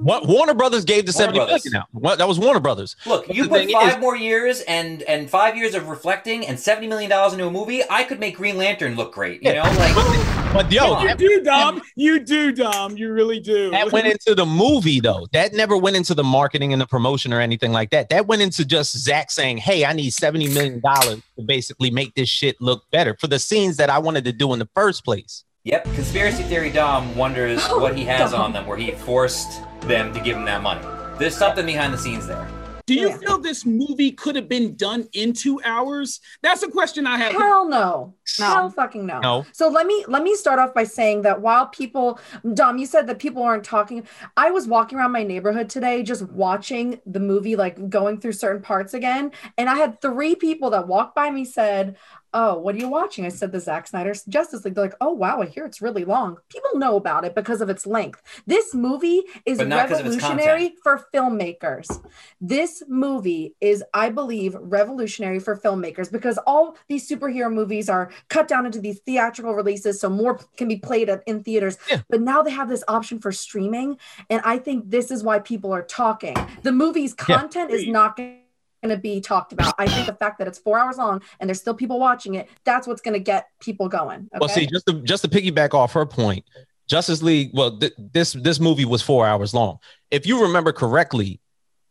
What 0.00 0.26
Warner 0.26 0.54
Brothers 0.54 0.84
gave 0.86 1.04
the 1.06 1.12
Warner 1.12 1.18
seventy 1.18 1.38
Brothers. 1.38 1.64
million 1.64 1.82
out. 1.82 1.88
What 1.92 2.18
that 2.18 2.26
was 2.28 2.38
Warner 2.38 2.60
Brothers. 2.60 2.96
Look, 3.04 3.26
But 3.26 3.36
you 3.36 3.44
the 3.44 3.48
put 3.50 3.70
five 3.70 3.94
is- 3.96 4.00
more 4.00 4.16
years 4.16 4.60
and 4.62 5.02
and 5.02 5.28
five 5.28 5.56
years 5.56 5.74
of 5.74 5.88
reflecting 5.88 6.46
and 6.46 6.58
seventy 6.58 6.86
million 6.88 7.10
dollars 7.10 7.32
into 7.34 7.46
a 7.46 7.50
movie. 7.50 7.82
I 7.90 8.04
could 8.04 8.18
make 8.20 8.36
Green 8.36 8.56
Lantern 8.56 8.96
look 8.96 9.12
great. 9.12 9.42
You 9.42 9.54
know, 9.54 9.62
like 9.62 9.94
But 10.52 10.72
yo, 10.72 11.00
you 11.00 11.06
that, 11.08 11.18
do, 11.18 11.42
Dom. 11.44 11.80
You 11.94 12.18
do, 12.18 12.50
Dom. 12.50 12.96
You 12.96 13.12
really 13.12 13.38
do. 13.38 13.70
that 13.70 13.92
went 13.92 14.08
into 14.08 14.34
the 14.34 14.44
movie 14.46 14.98
though. 15.00 15.28
That 15.32 15.52
never 15.52 15.76
went 15.76 15.96
into 15.96 16.14
the 16.14 16.24
marketing 16.24 16.72
and 16.72 16.80
the 16.82 16.86
promotion 16.86 17.32
or 17.32 17.40
anything 17.40 17.70
like 17.72 17.90
that. 17.90 18.08
That 18.08 18.26
went 18.26 18.42
into 18.42 18.64
just 18.64 18.96
Zack 18.98 19.30
saying, 19.30 19.58
"Hey, 19.58 19.84
I 19.84 19.92
need 19.92 20.10
seventy 20.10 20.48
million 20.48 20.80
dollars 20.80 21.20
to 21.36 21.42
basically 21.44 21.90
make 21.90 22.14
this 22.14 22.28
shit 22.28 22.60
look 22.60 22.82
better 22.90 23.16
for 23.20 23.26
the 23.28 23.38
scenes 23.38 23.76
that 23.76 23.90
I 23.90 23.98
wanted 23.98 24.24
to 24.24 24.32
do 24.32 24.52
in 24.54 24.58
the 24.58 24.68
first 24.74 25.04
place." 25.04 25.44
Yep, 25.64 25.84
conspiracy 25.94 26.42
theory 26.44 26.70
Dom 26.70 27.14
wonders 27.16 27.64
what 27.68 27.96
he 27.96 28.04
has 28.06 28.32
Dom. 28.32 28.40
on 28.40 28.52
them 28.54 28.66
where 28.66 28.78
he 28.78 28.90
forced 28.92 29.60
them 29.82 30.12
to 30.14 30.20
give 30.20 30.36
them 30.36 30.44
that 30.46 30.62
money. 30.62 30.80
There's 31.18 31.36
something 31.36 31.66
behind 31.66 31.92
the 31.92 31.98
scenes 31.98 32.26
there. 32.26 32.46
do 32.86 32.94
you 32.96 33.08
Yeah. 33.10 33.18
feel 33.18 33.38
this 33.38 33.64
movie 33.64 34.10
could 34.10 34.34
have 34.34 34.48
been 34.48 34.74
done 34.74 35.06
in 35.12 35.32
two 35.32 35.60
hours? 35.64 36.18
That's 36.42 36.64
a 36.64 36.68
question 36.68 37.06
I 37.06 37.18
have. 37.18 37.30
Hell 37.32 37.68
no. 37.68 38.14
No. 38.40 38.44
Hell 38.46 38.70
fucking 38.70 39.06
no. 39.06 39.20
No. 39.20 39.46
So 39.52 39.68
let 39.68 39.86
me 39.86 40.04
let 40.08 40.24
me 40.24 40.34
start 40.34 40.58
off 40.58 40.74
by 40.74 40.82
saying 40.82 41.22
that 41.22 41.40
while 41.40 41.66
people 41.68 42.18
Dom, 42.52 42.78
you 42.78 42.86
said 42.86 43.06
that 43.06 43.20
people 43.20 43.44
aren't 43.44 43.62
talking. 43.62 44.08
I 44.36 44.50
was 44.50 44.66
walking 44.66 44.98
around 44.98 45.12
my 45.12 45.22
neighborhood 45.22 45.68
today 45.68 46.02
just 46.02 46.22
watching 46.32 47.00
the 47.06 47.20
movie, 47.20 47.54
like 47.54 47.88
going 47.90 48.18
through 48.20 48.32
certain 48.32 48.60
parts 48.62 48.92
again. 48.92 49.30
And 49.56 49.70
I 49.70 49.76
had 49.76 50.00
three 50.00 50.34
people 50.34 50.70
that 50.70 50.88
walked 50.88 51.14
by 51.14 51.30
me 51.30 51.44
said, 51.44 51.96
Oh, 52.32 52.58
what 52.58 52.74
are 52.74 52.78
you 52.78 52.88
watching? 52.88 53.24
I 53.26 53.28
said 53.28 53.50
the 53.50 53.58
Zack 53.58 53.88
Snyder 53.88 54.14
Justice 54.28 54.64
League. 54.64 54.74
They're 54.74 54.84
like, 54.84 54.94
oh 55.00 55.12
wow, 55.12 55.42
I 55.42 55.46
hear 55.46 55.64
it's 55.64 55.82
really 55.82 56.04
long. 56.04 56.38
People 56.48 56.78
know 56.78 56.96
about 56.96 57.24
it 57.24 57.34
because 57.34 57.60
of 57.60 57.68
its 57.68 57.86
length. 57.86 58.22
This 58.46 58.72
movie 58.74 59.22
is 59.46 59.58
But 59.58 59.68
not 59.68 59.88
'cause 59.88 60.00
of 60.00 60.06
its 60.06 60.16
revolutionary 60.22 60.74
for 60.82 61.04
filmmakers. 61.12 62.02
This 62.40 62.82
movie 62.88 63.54
is, 63.60 63.82
I 63.94 64.10
believe, 64.10 64.54
revolutionary 64.60 65.40
for 65.40 65.56
filmmakers 65.56 66.10
because 66.10 66.38
all 66.46 66.76
these 66.88 67.08
superhero 67.08 67.52
movies 67.52 67.88
are 67.88 68.10
cut 68.28 68.46
down 68.46 68.64
into 68.64 68.80
these 68.80 69.00
theatrical 69.00 69.54
releases 69.54 70.00
so 70.00 70.08
more 70.08 70.38
can 70.56 70.68
be 70.68 70.76
played 70.76 71.08
at, 71.08 71.22
in 71.26 71.42
theaters. 71.42 71.78
Yeah. 71.90 72.02
But 72.08 72.20
now 72.20 72.42
they 72.42 72.50
have 72.52 72.68
this 72.68 72.84
option 72.86 73.18
for 73.18 73.32
streaming. 73.32 73.98
And 74.28 74.40
I 74.44 74.58
think 74.58 74.90
this 74.90 75.10
is 75.10 75.24
why 75.24 75.40
people 75.40 75.72
are 75.72 75.82
talking. 75.82 76.36
The 76.62 76.72
movie's 76.72 77.14
Yeah. 77.18 77.36
content 77.36 77.70
is 77.72 77.88
not 77.88 78.16
going 78.16 78.39
going 78.82 78.94
to 78.94 79.00
be 79.00 79.20
talked 79.20 79.52
about. 79.52 79.74
I 79.78 79.86
think 79.86 80.06
the 80.06 80.14
fact 80.14 80.38
that 80.38 80.48
it's 80.48 80.58
four 80.58 80.78
hours 80.78 80.96
long 80.96 81.22
and 81.38 81.48
there's 81.48 81.60
still 81.60 81.74
people 81.74 81.98
watching 81.98 82.34
it, 82.34 82.48
that's 82.64 82.86
what's 82.86 83.00
going 83.00 83.14
to 83.14 83.20
get 83.20 83.48
people 83.60 83.88
going. 83.88 84.28
Okay? 84.34 84.38
Well, 84.40 84.48
see, 84.48 84.66
just 84.66 84.86
to 84.86 84.94
just 85.02 85.22
to 85.22 85.28
piggyback 85.28 85.74
off 85.74 85.92
her 85.92 86.06
point, 86.06 86.44
Justice 86.86 87.22
League. 87.22 87.50
Well, 87.54 87.78
th- 87.78 87.92
this 87.96 88.32
this 88.32 88.60
movie 88.60 88.84
was 88.84 89.02
four 89.02 89.26
hours 89.26 89.54
long. 89.54 89.78
If 90.10 90.26
you 90.26 90.42
remember 90.42 90.72
correctly, 90.72 91.40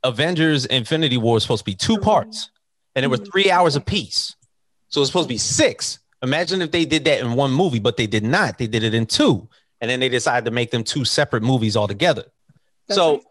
Avengers: 0.03 0.65
Infinity 0.65 1.17
War 1.17 1.35
was 1.35 1.43
supposed 1.43 1.61
to 1.61 1.71
be 1.71 1.75
two 1.75 1.93
mm-hmm. 1.93 2.03
parts, 2.03 2.51
and 2.95 3.05
it 3.05 3.07
was 3.07 3.21
mm-hmm. 3.21 3.31
three 3.31 3.51
hours 3.51 3.75
apiece. 3.75 4.35
So 4.89 5.01
it's 5.01 5.09
supposed 5.09 5.29
to 5.29 5.33
be 5.33 5.37
six. 5.37 5.99
Imagine 6.21 6.61
if 6.61 6.71
they 6.71 6.83
did 6.83 7.05
that 7.05 7.21
in 7.21 7.33
one 7.33 7.51
movie, 7.51 7.79
but 7.79 7.95
they 7.95 8.07
did 8.07 8.23
not. 8.23 8.57
They 8.57 8.67
did 8.67 8.83
it 8.83 8.93
in 8.93 9.05
two, 9.05 9.47
and 9.79 9.89
then 9.89 9.99
they 10.01 10.09
decided 10.09 10.45
to 10.45 10.51
make 10.51 10.71
them 10.71 10.83
two 10.83 11.05
separate 11.05 11.43
movies 11.43 11.77
altogether. 11.77 12.25
so 12.89 13.21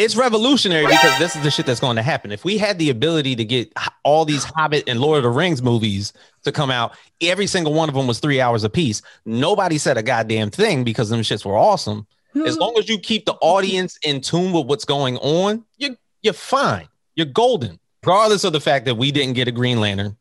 it's 0.00 0.16
revolutionary 0.16 0.86
because 0.86 1.18
this 1.18 1.36
is 1.36 1.42
the 1.42 1.50
shit 1.50 1.66
that's 1.66 1.80
going 1.80 1.96
to 1.96 2.02
happen. 2.02 2.32
If 2.32 2.44
we 2.44 2.56
had 2.56 2.78
the 2.78 2.88
ability 2.88 3.36
to 3.36 3.44
get 3.44 3.72
all 4.02 4.24
these 4.24 4.44
Hobbit 4.44 4.84
and 4.88 4.98
Lord 4.98 5.18
of 5.18 5.24
the 5.24 5.30
Rings 5.30 5.60
movies 5.62 6.14
to 6.44 6.52
come 6.52 6.70
out, 6.70 6.96
every 7.20 7.46
single 7.46 7.74
one 7.74 7.88
of 7.88 7.94
them 7.94 8.06
was 8.06 8.18
three 8.18 8.40
hours 8.40 8.64
apiece. 8.64 9.02
Nobody 9.26 9.76
said 9.76 9.98
a 9.98 10.02
goddamn 10.02 10.50
thing 10.50 10.84
because 10.84 11.10
them 11.10 11.20
shits 11.20 11.44
were 11.44 11.56
awesome. 11.56 12.06
As 12.46 12.54
hmm. 12.54 12.60
long 12.60 12.76
as 12.78 12.88
you 12.88 12.98
keep 12.98 13.26
the 13.26 13.34
audience 13.34 13.98
in 14.02 14.22
tune 14.22 14.52
with 14.52 14.66
what's 14.66 14.86
going 14.86 15.18
on, 15.18 15.64
you're 15.76 15.96
you're 16.22 16.32
fine. 16.32 16.88
You're 17.14 17.26
golden. 17.26 17.78
Regardless 18.02 18.44
of 18.44 18.54
the 18.54 18.60
fact 18.60 18.86
that 18.86 18.94
we 18.94 19.12
didn't 19.12 19.34
get 19.34 19.48
a 19.48 19.52
Green 19.52 19.80
Lantern, 19.80 20.16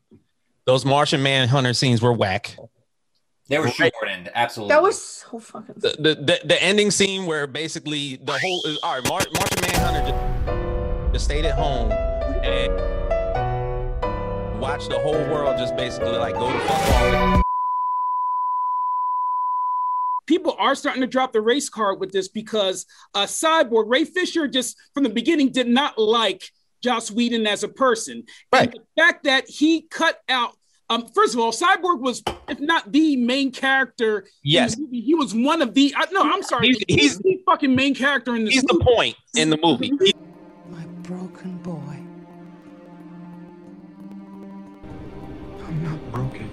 those 0.66 0.84
Martian 0.84 1.24
Manhunter 1.24 1.74
scenes 1.74 2.02
were 2.02 2.12
whack. 2.12 2.58
They 3.50 3.58
were 3.58 3.70
shortened, 3.70 4.30
absolutely. 4.36 4.76
That 4.76 4.84
was 4.84 5.02
so 5.02 5.40
fucking. 5.40 5.76
The, 5.78 5.96
the 6.00 6.16
the 6.16 6.40
the 6.46 6.64
ending 6.64 6.92
scene 6.92 7.26
where 7.26 7.48
basically 7.48 8.18
the 8.18 8.38
whole 8.38 8.62
all 8.84 9.00
right, 9.00 9.04
Mar- 9.10 9.26
Martian 9.34 9.62
Manhunter 9.62 10.12
just, 10.12 11.14
just 11.14 11.26
stayed 11.26 11.46
at 11.46 11.56
home 11.56 11.92
and 11.92 12.72
watched 14.62 14.90
the 14.90 15.00
whole 15.00 15.14
world 15.14 15.58
just 15.58 15.76
basically 15.76 16.12
like 16.12 16.36
go 16.36 16.52
to 16.52 16.60
fuck 16.60 17.14
off. 17.16 17.42
people 20.30 20.56
are 20.60 20.76
starting 20.76 21.02
to 21.02 21.08
drop 21.08 21.34
the 21.34 21.42
race 21.42 21.70
card 21.70 22.00
with 22.00 22.12
this 22.12 22.28
because 22.28 22.86
uh, 23.16 23.26
Cyborg 23.26 23.86
Ray 23.88 24.06
Fisher 24.06 24.48
just 24.48 24.78
from 24.94 25.04
the 25.04 25.10
beginning 25.10 25.52
did 25.52 25.68
not 25.68 25.98
like 25.98 26.44
Joss 26.84 27.10
Whedon 27.10 27.48
as 27.48 27.64
a 27.64 27.68
person. 27.68 28.24
And 28.54 28.72
the 28.72 29.02
fact 29.02 29.24
that 29.24 29.50
he 29.50 29.82
cut 29.82 30.22
out, 30.30 30.56
um, 30.90 31.08
first 31.14 31.34
of 31.36 31.40
all, 31.40 31.52
Cyborg 31.52 32.00
was, 32.00 32.24
if 32.48 32.60
not 32.60 32.92
the 32.92 33.16
main 33.18 33.52
character, 33.52 34.20
in 34.20 34.26
Yes. 34.44 34.76
the 34.76 34.82
movie, 34.82 35.02
he 35.02 35.14
was 35.16 35.34
one 35.36 35.62
of 35.62 35.74
the. 35.74 35.94
Uh, 35.96 36.06
no, 36.12 36.22
I'm 36.24 36.42
sorry, 36.44 36.68
He's- 36.68 36.84
he's, 36.88 37.00
he's- 37.02 37.18
the 37.18 37.40
fucking 37.46 37.76
main 37.76 37.94
character 37.96 38.36
in 38.36 38.46
this. 38.46 38.56
He's 38.56 38.64
the 38.64 38.80
point 38.84 39.16
in 39.36 39.50
the 39.52 39.58
movie. 39.62 39.92
My 40.70 40.86
broken 41.04 41.58
boy. 41.58 41.76
I'm 45.68 45.84
not 45.84 46.12
broken. 46.12 46.50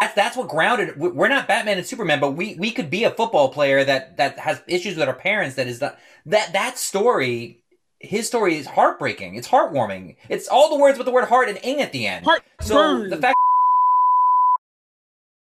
That's 0.00 0.14
that's 0.14 0.36
what 0.36 0.48
grounded. 0.48 0.98
we- 0.98 1.08
We're 1.10 1.28
not 1.28 1.46
Batman 1.48 1.78
and 1.78 1.86
Superman, 1.86 2.20
but 2.20 2.32
we 2.32 2.56
we 2.58 2.70
could 2.70 2.90
be 2.90 3.04
a 3.04 3.10
football 3.10 3.48
player 3.50 3.84
that 3.84 4.16
that 4.16 4.38
has 4.38 4.62
issues 4.66 4.96
with 4.96 5.08
our 5.08 5.14
parents. 5.14 5.56
That 5.56 5.66
is 5.66 5.80
not 5.80 5.98
that 6.26 6.52
that 6.52 6.78
story. 6.78 7.60
His 8.04 8.26
story 8.26 8.56
is 8.56 8.66
heartbreaking. 8.66 9.34
It's 9.36 9.48
heartwarming. 9.48 10.16
It's 10.28 10.48
all 10.48 10.70
the 10.70 10.80
words 10.80 10.98
with 10.98 11.06
the 11.06 11.12
word 11.12 11.26
heart 11.26 11.48
and 11.48 11.58
ing 11.62 11.80
at 11.80 11.92
the 11.92 12.06
end. 12.06 12.24
Heart 12.24 12.42
so 12.60 12.74
burn. 12.74 13.10
the 13.10 13.16
fact 13.16 13.36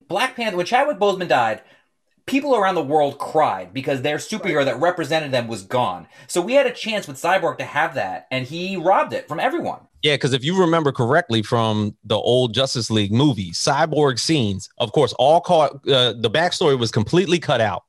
Black 0.09 0.37
Panther 0.37 0.57
when 0.57 0.67
Chadwick 0.67 0.99
Boseman 0.99 1.29
died, 1.29 1.63
people 2.27 2.55
around 2.55 2.75
the 2.75 2.83
world 2.83 3.19
cried 3.19 3.73
because 3.73 4.03
their 4.03 4.19
superhero 4.19 4.65
that 4.65 4.79
represented 4.79 5.33
them 5.33 5.49
was 5.49 5.63
gone. 5.63 6.07
So 6.27 6.41
we 6.41 6.53
had 6.53 6.67
a 6.67 6.73
chance 6.73 7.09
with 7.09 7.17
Cyborg 7.17 7.59
to 7.59 7.65
have 7.65 7.95
that, 7.95 8.27
and 8.31 8.47
he 8.47 8.77
robbed 8.77 9.13
it 9.13 9.27
from 9.27 9.41
everyone. 9.41 9.81
Yeah, 10.03 10.15
because 10.15 10.33
if 10.33 10.45
you 10.45 10.59
remember 10.59 10.93
correctly 10.93 11.43
from 11.43 11.97
the 12.05 12.17
old 12.17 12.55
Justice 12.55 12.91
League 12.91 13.13
movie, 13.13 13.53
cyborg 13.53 14.19
scenes, 14.19 14.69
of 14.79 14.93
course, 14.93 15.13
all 15.15 15.41
caught 15.41 15.73
uh, 15.89 16.13
the 16.13 16.31
backstory 16.31 16.79
was 16.79 16.91
completely 16.91 17.39
cut 17.39 17.61
out. 17.61 17.85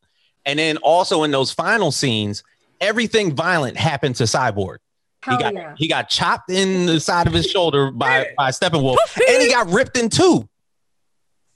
And 0.45 0.59
then 0.59 0.77
also 0.77 1.23
in 1.23 1.31
those 1.31 1.51
final 1.51 1.91
scenes, 1.91 2.43
everything 2.83 3.35
violent 3.35 3.77
happened 3.77 4.15
to 4.17 4.23
Cyborg. 4.23 4.77
Hell 5.23 5.37
he 5.37 5.43
got 5.43 5.53
yeah. 5.53 5.73
he 5.77 5.87
got 5.87 6.09
chopped 6.09 6.51
in 6.51 6.85
the 6.85 6.99
side 6.99 7.27
of 7.27 7.33
his 7.33 7.45
shoulder 7.45 7.91
by, 7.91 8.27
by 8.37 8.49
Steppenwolf, 8.49 8.97
and 9.15 9.41
he 9.41 9.49
got 9.49 9.69
ripped 9.69 9.97
in 9.97 10.09
two. 10.09 10.47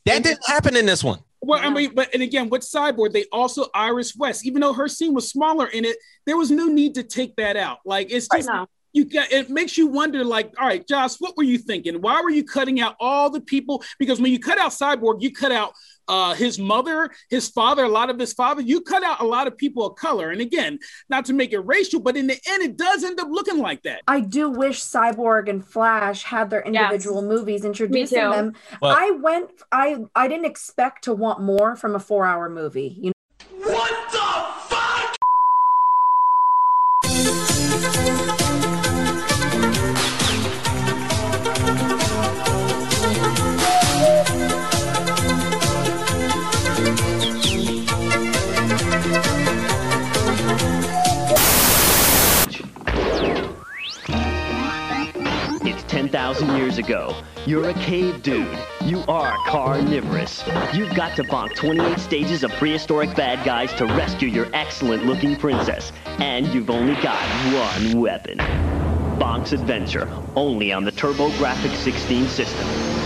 That 0.05 0.23
didn't 0.23 0.45
happen 0.47 0.77
in 0.77 0.85
this 0.85 1.03
one. 1.03 1.19
Well, 1.41 1.59
I 1.61 1.69
mean, 1.69 1.91
but 1.93 2.13
and 2.13 2.23
again, 2.23 2.49
with 2.49 2.61
Cyborg, 2.61 3.11
they 3.11 3.25
also 3.31 3.67
Iris 3.73 4.15
West. 4.15 4.45
Even 4.45 4.61
though 4.61 4.73
her 4.73 4.87
scene 4.87 5.13
was 5.13 5.29
smaller 5.29 5.67
in 5.67 5.85
it, 5.85 5.97
there 6.25 6.37
was 6.37 6.49
no 6.49 6.65
need 6.65 6.95
to 6.95 7.03
take 7.03 7.35
that 7.35 7.57
out. 7.57 7.79
Like 7.85 8.09
it's 8.09 8.27
just 8.27 8.49
you 8.97 9.05
got 9.05 9.31
it 9.31 9.49
makes 9.49 9.77
you 9.77 9.87
wonder. 9.87 10.23
Like, 10.23 10.53
all 10.59 10.67
right, 10.67 10.85
Josh, 10.85 11.17
what 11.19 11.37
were 11.37 11.43
you 11.43 11.59
thinking? 11.59 12.01
Why 12.01 12.21
were 12.21 12.31
you 12.31 12.43
cutting 12.43 12.81
out 12.81 12.95
all 12.99 13.29
the 13.29 13.41
people? 13.41 13.83
Because 13.99 14.19
when 14.19 14.31
you 14.31 14.39
cut 14.39 14.57
out 14.57 14.71
Cyborg, 14.71 15.21
you 15.21 15.31
cut 15.31 15.51
out 15.51 15.73
uh, 16.07 16.33
his 16.33 16.57
mother, 16.57 17.11
his 17.29 17.49
father, 17.49 17.83
a 17.83 17.89
lot 17.89 18.09
of 18.09 18.17
his 18.17 18.33
father. 18.33 18.61
You 18.61 18.81
cut 18.81 19.03
out 19.03 19.21
a 19.21 19.25
lot 19.25 19.45
of 19.45 19.57
people 19.57 19.85
of 19.85 19.95
color. 19.97 20.31
And 20.31 20.41
again, 20.41 20.79
not 21.09 21.25
to 21.25 21.33
make 21.33 21.53
it 21.53 21.59
racial, 21.59 21.99
but 21.99 22.17
in 22.17 22.27
the 22.27 22.39
end, 22.47 22.63
it 22.63 22.77
does 22.77 23.03
end 23.03 23.19
up 23.19 23.27
looking 23.29 23.59
like 23.59 23.83
that. 23.83 24.01
I 24.07 24.21
do 24.21 24.49
wish 24.49 24.81
Cyborg 24.81 25.49
and 25.49 25.63
Flash 25.65 26.23
had 26.23 26.49
their 26.49 26.61
individual 26.61 27.21
movies 27.21 27.63
introducing 27.65 28.17
them. 28.17 28.53
Well- 28.81 28.95
I 28.97 29.11
went 29.11 29.51
I 29.71 29.97
I 30.15 30.27
didn't 30.27 30.45
expect 30.45 31.03
to 31.03 31.13
want 31.13 31.41
more 31.41 31.75
from 31.75 31.95
a 31.95 31.99
4-hour 31.99 32.49
movie. 32.49 32.97
You 32.99 33.11
know 33.11 33.71
What 33.71 34.11
the 34.11 34.26
It's 55.69 55.83
10,000 55.83 56.55
years 56.55 56.77
ago. 56.77 57.13
You're 57.45 57.67
a 57.67 57.73
cave 57.73 58.23
dude. 58.23 58.57
You 58.85 59.03
are 59.09 59.35
carnivorous. 59.47 60.41
You've 60.73 60.95
got 60.95 61.17
to 61.17 61.25
bonk 61.25 61.55
28 61.55 61.99
stages 61.99 62.45
of 62.45 62.51
prehistoric 62.51 63.13
bad 63.17 63.45
guys 63.45 63.73
to 63.73 63.85
rescue 63.85 64.29
your 64.29 64.47
excellent 64.53 65.05
looking 65.05 65.35
princess. 65.35 65.91
And 66.19 66.47
you've 66.53 66.69
only 66.69 66.95
got 67.01 67.21
one 67.53 67.99
weapon. 67.99 68.37
Bonk's 69.19 69.51
Adventure, 69.51 70.09
only 70.37 70.71
on 70.71 70.85
the 70.85 70.91
TurboGrafx 70.93 71.75
16 71.75 72.27
system. 72.27 72.96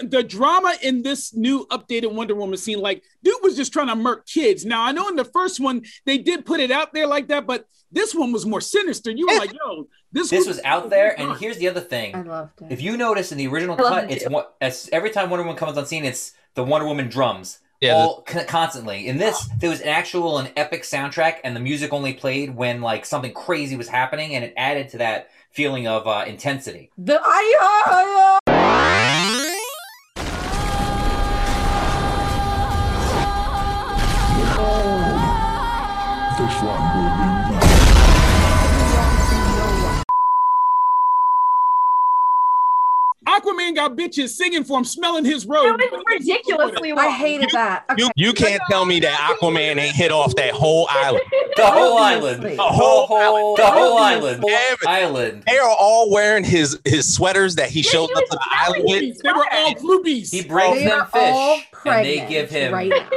The, 0.00 0.06
the 0.06 0.22
drama 0.22 0.74
in 0.82 1.02
this 1.02 1.34
new 1.34 1.66
updated 1.66 2.12
Wonder 2.12 2.34
Woman 2.34 2.56
scene, 2.56 2.80
like 2.80 3.02
dude 3.22 3.34
was 3.42 3.56
just 3.56 3.72
trying 3.72 3.88
to 3.88 3.96
murk 3.96 4.26
kids. 4.26 4.64
Now 4.64 4.82
I 4.84 4.92
know 4.92 5.08
in 5.08 5.16
the 5.16 5.24
first 5.24 5.60
one 5.60 5.82
they 6.06 6.18
did 6.18 6.44
put 6.46 6.60
it 6.60 6.70
out 6.70 6.92
there 6.92 7.06
like 7.06 7.28
that, 7.28 7.46
but 7.46 7.66
this 7.90 8.14
one 8.14 8.32
was 8.32 8.44
more 8.44 8.60
sinister. 8.60 9.10
You 9.10 9.26
were 9.26 9.34
like, 9.38 9.52
yo, 9.52 9.88
this 10.12 10.30
This 10.30 10.46
was 10.46 10.60
out 10.64 10.90
there, 10.90 11.18
and 11.18 11.36
here's 11.38 11.58
the 11.58 11.68
other 11.68 11.80
thing. 11.80 12.14
I 12.14 12.22
loved 12.22 12.62
it. 12.62 12.72
If 12.72 12.82
you 12.82 12.96
notice 12.96 13.32
in 13.32 13.38
the 13.38 13.46
original 13.46 13.76
cut, 13.76 14.04
it 14.04 14.10
it's 14.10 14.24
too. 14.24 14.30
one, 14.30 14.44
as 14.60 14.88
every 14.92 15.10
time 15.10 15.30
Wonder 15.30 15.44
Woman 15.44 15.56
comes 15.56 15.76
on 15.78 15.86
scene, 15.86 16.04
it's 16.04 16.32
the 16.54 16.64
Wonder 16.64 16.86
Woman 16.86 17.08
drums. 17.08 17.60
Yeah, 17.80 17.96
all 17.96 18.22
con- 18.22 18.46
constantly. 18.46 19.08
In 19.08 19.18
this, 19.18 19.48
there 19.58 19.68
was 19.68 19.80
an 19.80 19.88
actual 19.88 20.38
and 20.38 20.50
epic 20.56 20.82
soundtrack, 20.82 21.38
and 21.44 21.54
the 21.54 21.60
music 21.60 21.92
only 21.92 22.14
played 22.14 22.54
when 22.54 22.80
like 22.80 23.04
something 23.04 23.34
crazy 23.34 23.76
was 23.76 23.88
happening, 23.88 24.34
and 24.34 24.44
it 24.44 24.54
added 24.56 24.88
to 24.90 24.98
that 24.98 25.30
feeling 25.50 25.86
of 25.86 26.06
uh, 26.06 26.24
intensity. 26.26 26.90
The 26.98 27.20
I, 27.22 27.54
Aquaman 43.74 43.76
got 43.76 43.96
bitches 43.96 44.30
singing 44.30 44.64
for 44.64 44.78
him, 44.78 44.84
smelling 44.84 45.24
his 45.24 45.46
robe. 45.46 45.80
It 45.80 45.92
was 45.92 46.02
ridiculously 46.06 46.92
I 46.92 47.10
hated 47.10 47.50
that. 47.52 47.84
You, 47.96 48.10
you 48.16 48.32
can't 48.32 48.60
tell 48.70 48.84
me 48.84 49.00
that 49.00 49.12
Aquaman 49.36 49.76
ain't 49.78 49.94
hit 49.94 50.10
off 50.12 50.34
that 50.36 50.52
whole 50.52 50.86
island. 50.90 51.24
The 51.56 51.66
whole 51.66 51.96
island. 51.98 52.42
The 52.42 52.56
whole 52.60 53.06
whole, 53.06 53.54
the 53.56 53.64
whole 53.64 53.96
Obviously. 53.96 54.52
island. 54.52 54.80
Whole 54.82 54.88
island. 54.90 55.44
They 55.46 55.56
are 55.58 55.70
all 55.78 56.10
wearing 56.10 56.42
his 56.42 56.80
his 56.84 57.14
sweaters 57.14 57.54
that 57.54 57.70
he 57.70 57.80
showed 57.80 58.08
he 58.08 58.14
up 58.14 58.22
was 58.22 58.30
to 58.30 58.36
the 58.38 58.48
island 58.50 58.84
with. 58.88 59.22
They 59.22 59.32
were 59.32 59.46
all 59.52 59.74
groupies. 59.76 60.32
He 60.32 60.42
brings 60.42 60.78
They 60.78 60.86
them 60.86 61.06
fish, 61.12 61.68
and 61.86 62.04
they 62.04 62.26
give 62.28 62.50
him. 62.50 62.72
right 62.74 62.88
now. 62.90 63.08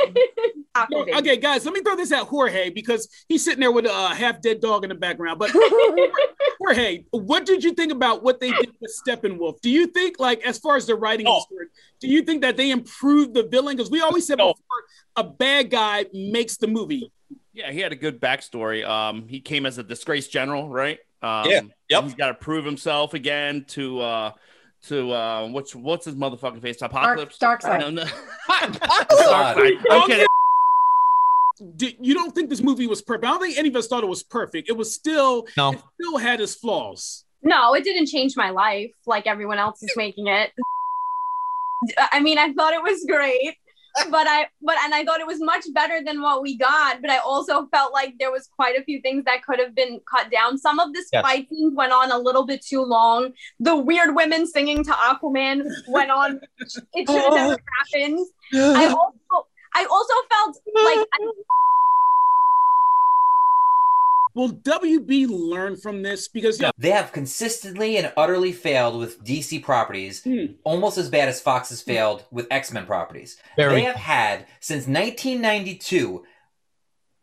No, 0.89 1.05
okay, 1.17 1.37
guys, 1.37 1.65
let 1.65 1.73
me 1.73 1.81
throw 1.81 1.95
this 1.95 2.11
at 2.11 2.23
Jorge 2.23 2.69
because 2.69 3.07
he's 3.27 3.43
sitting 3.43 3.59
there 3.59 3.71
with 3.71 3.85
a 3.85 4.09
half 4.15 4.41
dead 4.41 4.59
dog 4.61 4.83
in 4.83 4.89
the 4.89 4.95
background. 4.95 5.39
But 5.39 5.51
Jorge, 6.59 7.03
what 7.11 7.45
did 7.45 7.63
you 7.63 7.73
think 7.73 7.91
about 7.91 8.23
what 8.23 8.39
they 8.39 8.51
did 8.51 8.71
with 8.79 8.91
Steppenwolf? 9.07 9.61
Do 9.61 9.69
you 9.69 9.87
think, 9.87 10.19
like, 10.19 10.41
as 10.45 10.57
far 10.57 10.75
as 10.75 10.85
the 10.85 10.95
writing 10.95 11.27
is 11.27 11.45
concerned, 11.49 11.69
do 11.99 12.07
you 12.07 12.21
think 12.21 12.41
that 12.41 12.57
they 12.57 12.71
improved 12.71 13.33
the 13.33 13.43
villain? 13.43 13.77
Because 13.77 13.91
we 13.91 14.01
always 14.01 14.25
said 14.25 14.37
No. 14.37 14.53
before, 14.53 14.77
a 15.15 15.23
bad 15.23 15.69
guy 15.69 16.05
makes 16.13 16.57
the 16.57 16.67
movie. 16.67 17.11
Yeah, 17.53 17.71
he 17.71 17.79
had 17.79 17.91
a 17.91 17.95
good 17.95 18.21
backstory. 18.21 18.87
Um, 18.87 19.27
he 19.27 19.39
came 19.39 19.65
as 19.65 19.77
a 19.77 19.83
disgraced 19.83 20.31
general, 20.31 20.69
right? 20.69 20.99
Um, 21.21 21.49
Yeah, 21.49 21.61
yep. 21.89 22.03
He's 22.03 22.13
got 22.13 22.27
to 22.27 22.33
prove 22.35 22.65
himself 22.65 23.15
again 23.15 23.65
to 23.69 23.99
uh, 24.01 24.31
to 24.83 25.11
uh, 25.11 25.47
what's 25.47 25.73
what's 25.75 26.05
his 26.05 26.13
motherfucking 26.13 26.61
face? 26.61 26.81
Apocalypse. 26.83 27.39
Darkseid. 27.39 27.79
No, 27.79 27.89
no. 27.89 28.05
God. 28.47 29.57
okay. 29.57 29.77
okay. 29.91 30.25
Do, 31.75 31.89
you 31.99 32.13
don't 32.13 32.33
think 32.35 32.49
this 32.49 32.61
movie 32.61 32.87
was 32.87 33.01
perfect? 33.01 33.25
I 33.25 33.29
don't 33.29 33.41
think 33.41 33.57
any 33.57 33.69
of 33.69 33.75
us 33.75 33.87
thought 33.87 34.03
it 34.03 34.07
was 34.09 34.23
perfect. 34.23 34.69
It 34.69 34.77
was 34.77 34.93
still, 34.93 35.47
No. 35.57 35.71
it 35.71 35.79
still 35.99 36.17
had 36.17 36.39
its 36.41 36.55
flaws. 36.55 37.25
No, 37.43 37.73
it 37.73 37.83
didn't 37.83 38.07
change 38.07 38.35
my 38.35 38.49
life 38.49 38.91
like 39.05 39.25
everyone 39.27 39.57
else 39.57 39.81
is 39.81 39.91
making 39.95 40.27
it. 40.27 40.51
I 42.11 42.19
mean, 42.19 42.37
I 42.37 42.53
thought 42.53 42.73
it 42.73 42.81
was 42.81 43.05
great, 43.07 43.55
but 44.09 44.27
I 44.27 44.47
but 44.61 44.75
and 44.83 44.93
I 44.93 45.03
thought 45.05 45.19
it 45.19 45.27
was 45.27 45.39
much 45.39 45.63
better 45.73 46.01
than 46.03 46.21
what 46.21 46.41
we 46.41 46.57
got. 46.57 47.01
But 47.01 47.11
I 47.11 47.17
also 47.19 47.67
felt 47.67 47.93
like 47.93 48.15
there 48.19 48.31
was 48.31 48.49
quite 48.55 48.75
a 48.79 48.83
few 48.83 48.99
things 49.01 49.23
that 49.25 49.43
could 49.43 49.59
have 49.59 49.75
been 49.75 49.99
cut 50.11 50.31
down. 50.31 50.57
Some 50.57 50.79
of 50.79 50.91
the 50.93 51.03
Yes. 51.13 51.21
fight 51.21 51.47
scenes 51.49 51.73
went 51.75 51.91
on 51.93 52.11
a 52.11 52.17
little 52.17 52.45
bit 52.45 52.65
too 52.65 52.81
long. 52.83 53.31
The 53.59 53.75
weird 53.75 54.15
women 54.15 54.47
singing 54.47 54.83
to 54.83 54.91
Aquaman 54.91 55.63
went 55.87 56.09
on. 56.11 56.39
It 56.95 57.07
should 57.07 57.23
have 57.23 57.33
never 57.33 57.53
oh. 57.59 57.93
happened. 57.93 58.19
I 58.55 58.87
also 58.87 59.47
I 59.79 59.85
also 59.85 60.13
felt 60.31 60.59
like 60.83 61.07
I, 61.13 61.31
Will 64.33 64.49
WB 64.53 65.27
learn 65.29 65.75
from 65.77 66.03
this? 66.03 66.27
Because 66.27 66.59
yeah, 66.61 66.69
They 66.77 66.91
have 66.91 67.11
consistently 67.11 67.97
and 67.97 68.11
utterly 68.17 68.51
failed 68.53 68.99
with 68.99 69.23
DC 69.23 69.63
properties, 69.63 70.23
Hmm. 70.23 70.53
almost 70.63 70.97
as 70.97 71.09
bad 71.09 71.27
as 71.27 71.41
Fox 71.41 71.69
has 71.69 71.81
failed 71.81 72.23
with 72.31 72.47
X 72.51 72.71
Men 72.71 72.85
properties. 72.85 73.37
Very. 73.55 73.75
They 73.75 73.81
have 73.81 73.95
had 73.95 74.45
since 74.59 74.87
1992 74.87 76.23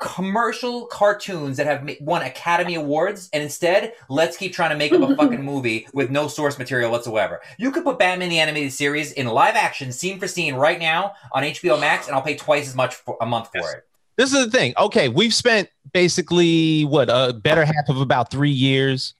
commercial 0.04 0.84
cartoons 0.84 1.56
that 1.56 1.66
have 1.66 1.90
won 1.98 2.20
Academy 2.20 2.74
Awards, 2.74 3.30
and 3.32 3.42
instead, 3.42 3.94
let's 4.10 4.36
keep 4.36 4.52
trying 4.52 4.68
to 4.68 4.76
make 4.76 4.92
up 4.92 5.00
a 5.00 5.16
fucking 5.16 5.42
movie 5.44 5.88
with 5.94 6.10
no 6.10 6.28
source 6.28 6.58
material 6.58 6.90
whatsoever. 6.92 7.40
You 7.56 7.72
could 7.72 7.84
put 7.84 7.98
Batman 7.98 8.28
the 8.28 8.38
Animated 8.38 8.74
Series 8.74 9.12
in 9.12 9.26
live 9.26 9.54
action, 9.56 9.92
scene 9.92 10.20
for 10.20 10.28
scene, 10.28 10.56
right 10.56 10.78
now 10.78 11.14
on 11.32 11.42
HBO 11.42 11.80
Max, 11.80 12.06
and 12.06 12.14
I'll 12.14 12.20
pay 12.20 12.36
twice 12.36 12.68
as 12.68 12.74
much 12.74 12.94
for 12.94 13.16
a 13.22 13.24
month 13.24 13.48
for 13.50 13.72
it. 13.72 13.86
This 14.16 14.34
is 14.34 14.44
the 14.44 14.50
thing. 14.50 14.74
Okay, 14.76 15.08
we've 15.08 15.32
spent 15.32 15.70
basically 15.94 16.84
what 16.84 17.08
a 17.08 17.32
better 17.32 17.64
half 17.64 17.88
of 17.88 17.98
about 17.98 18.30
three 18.30 18.50
years 18.50 19.14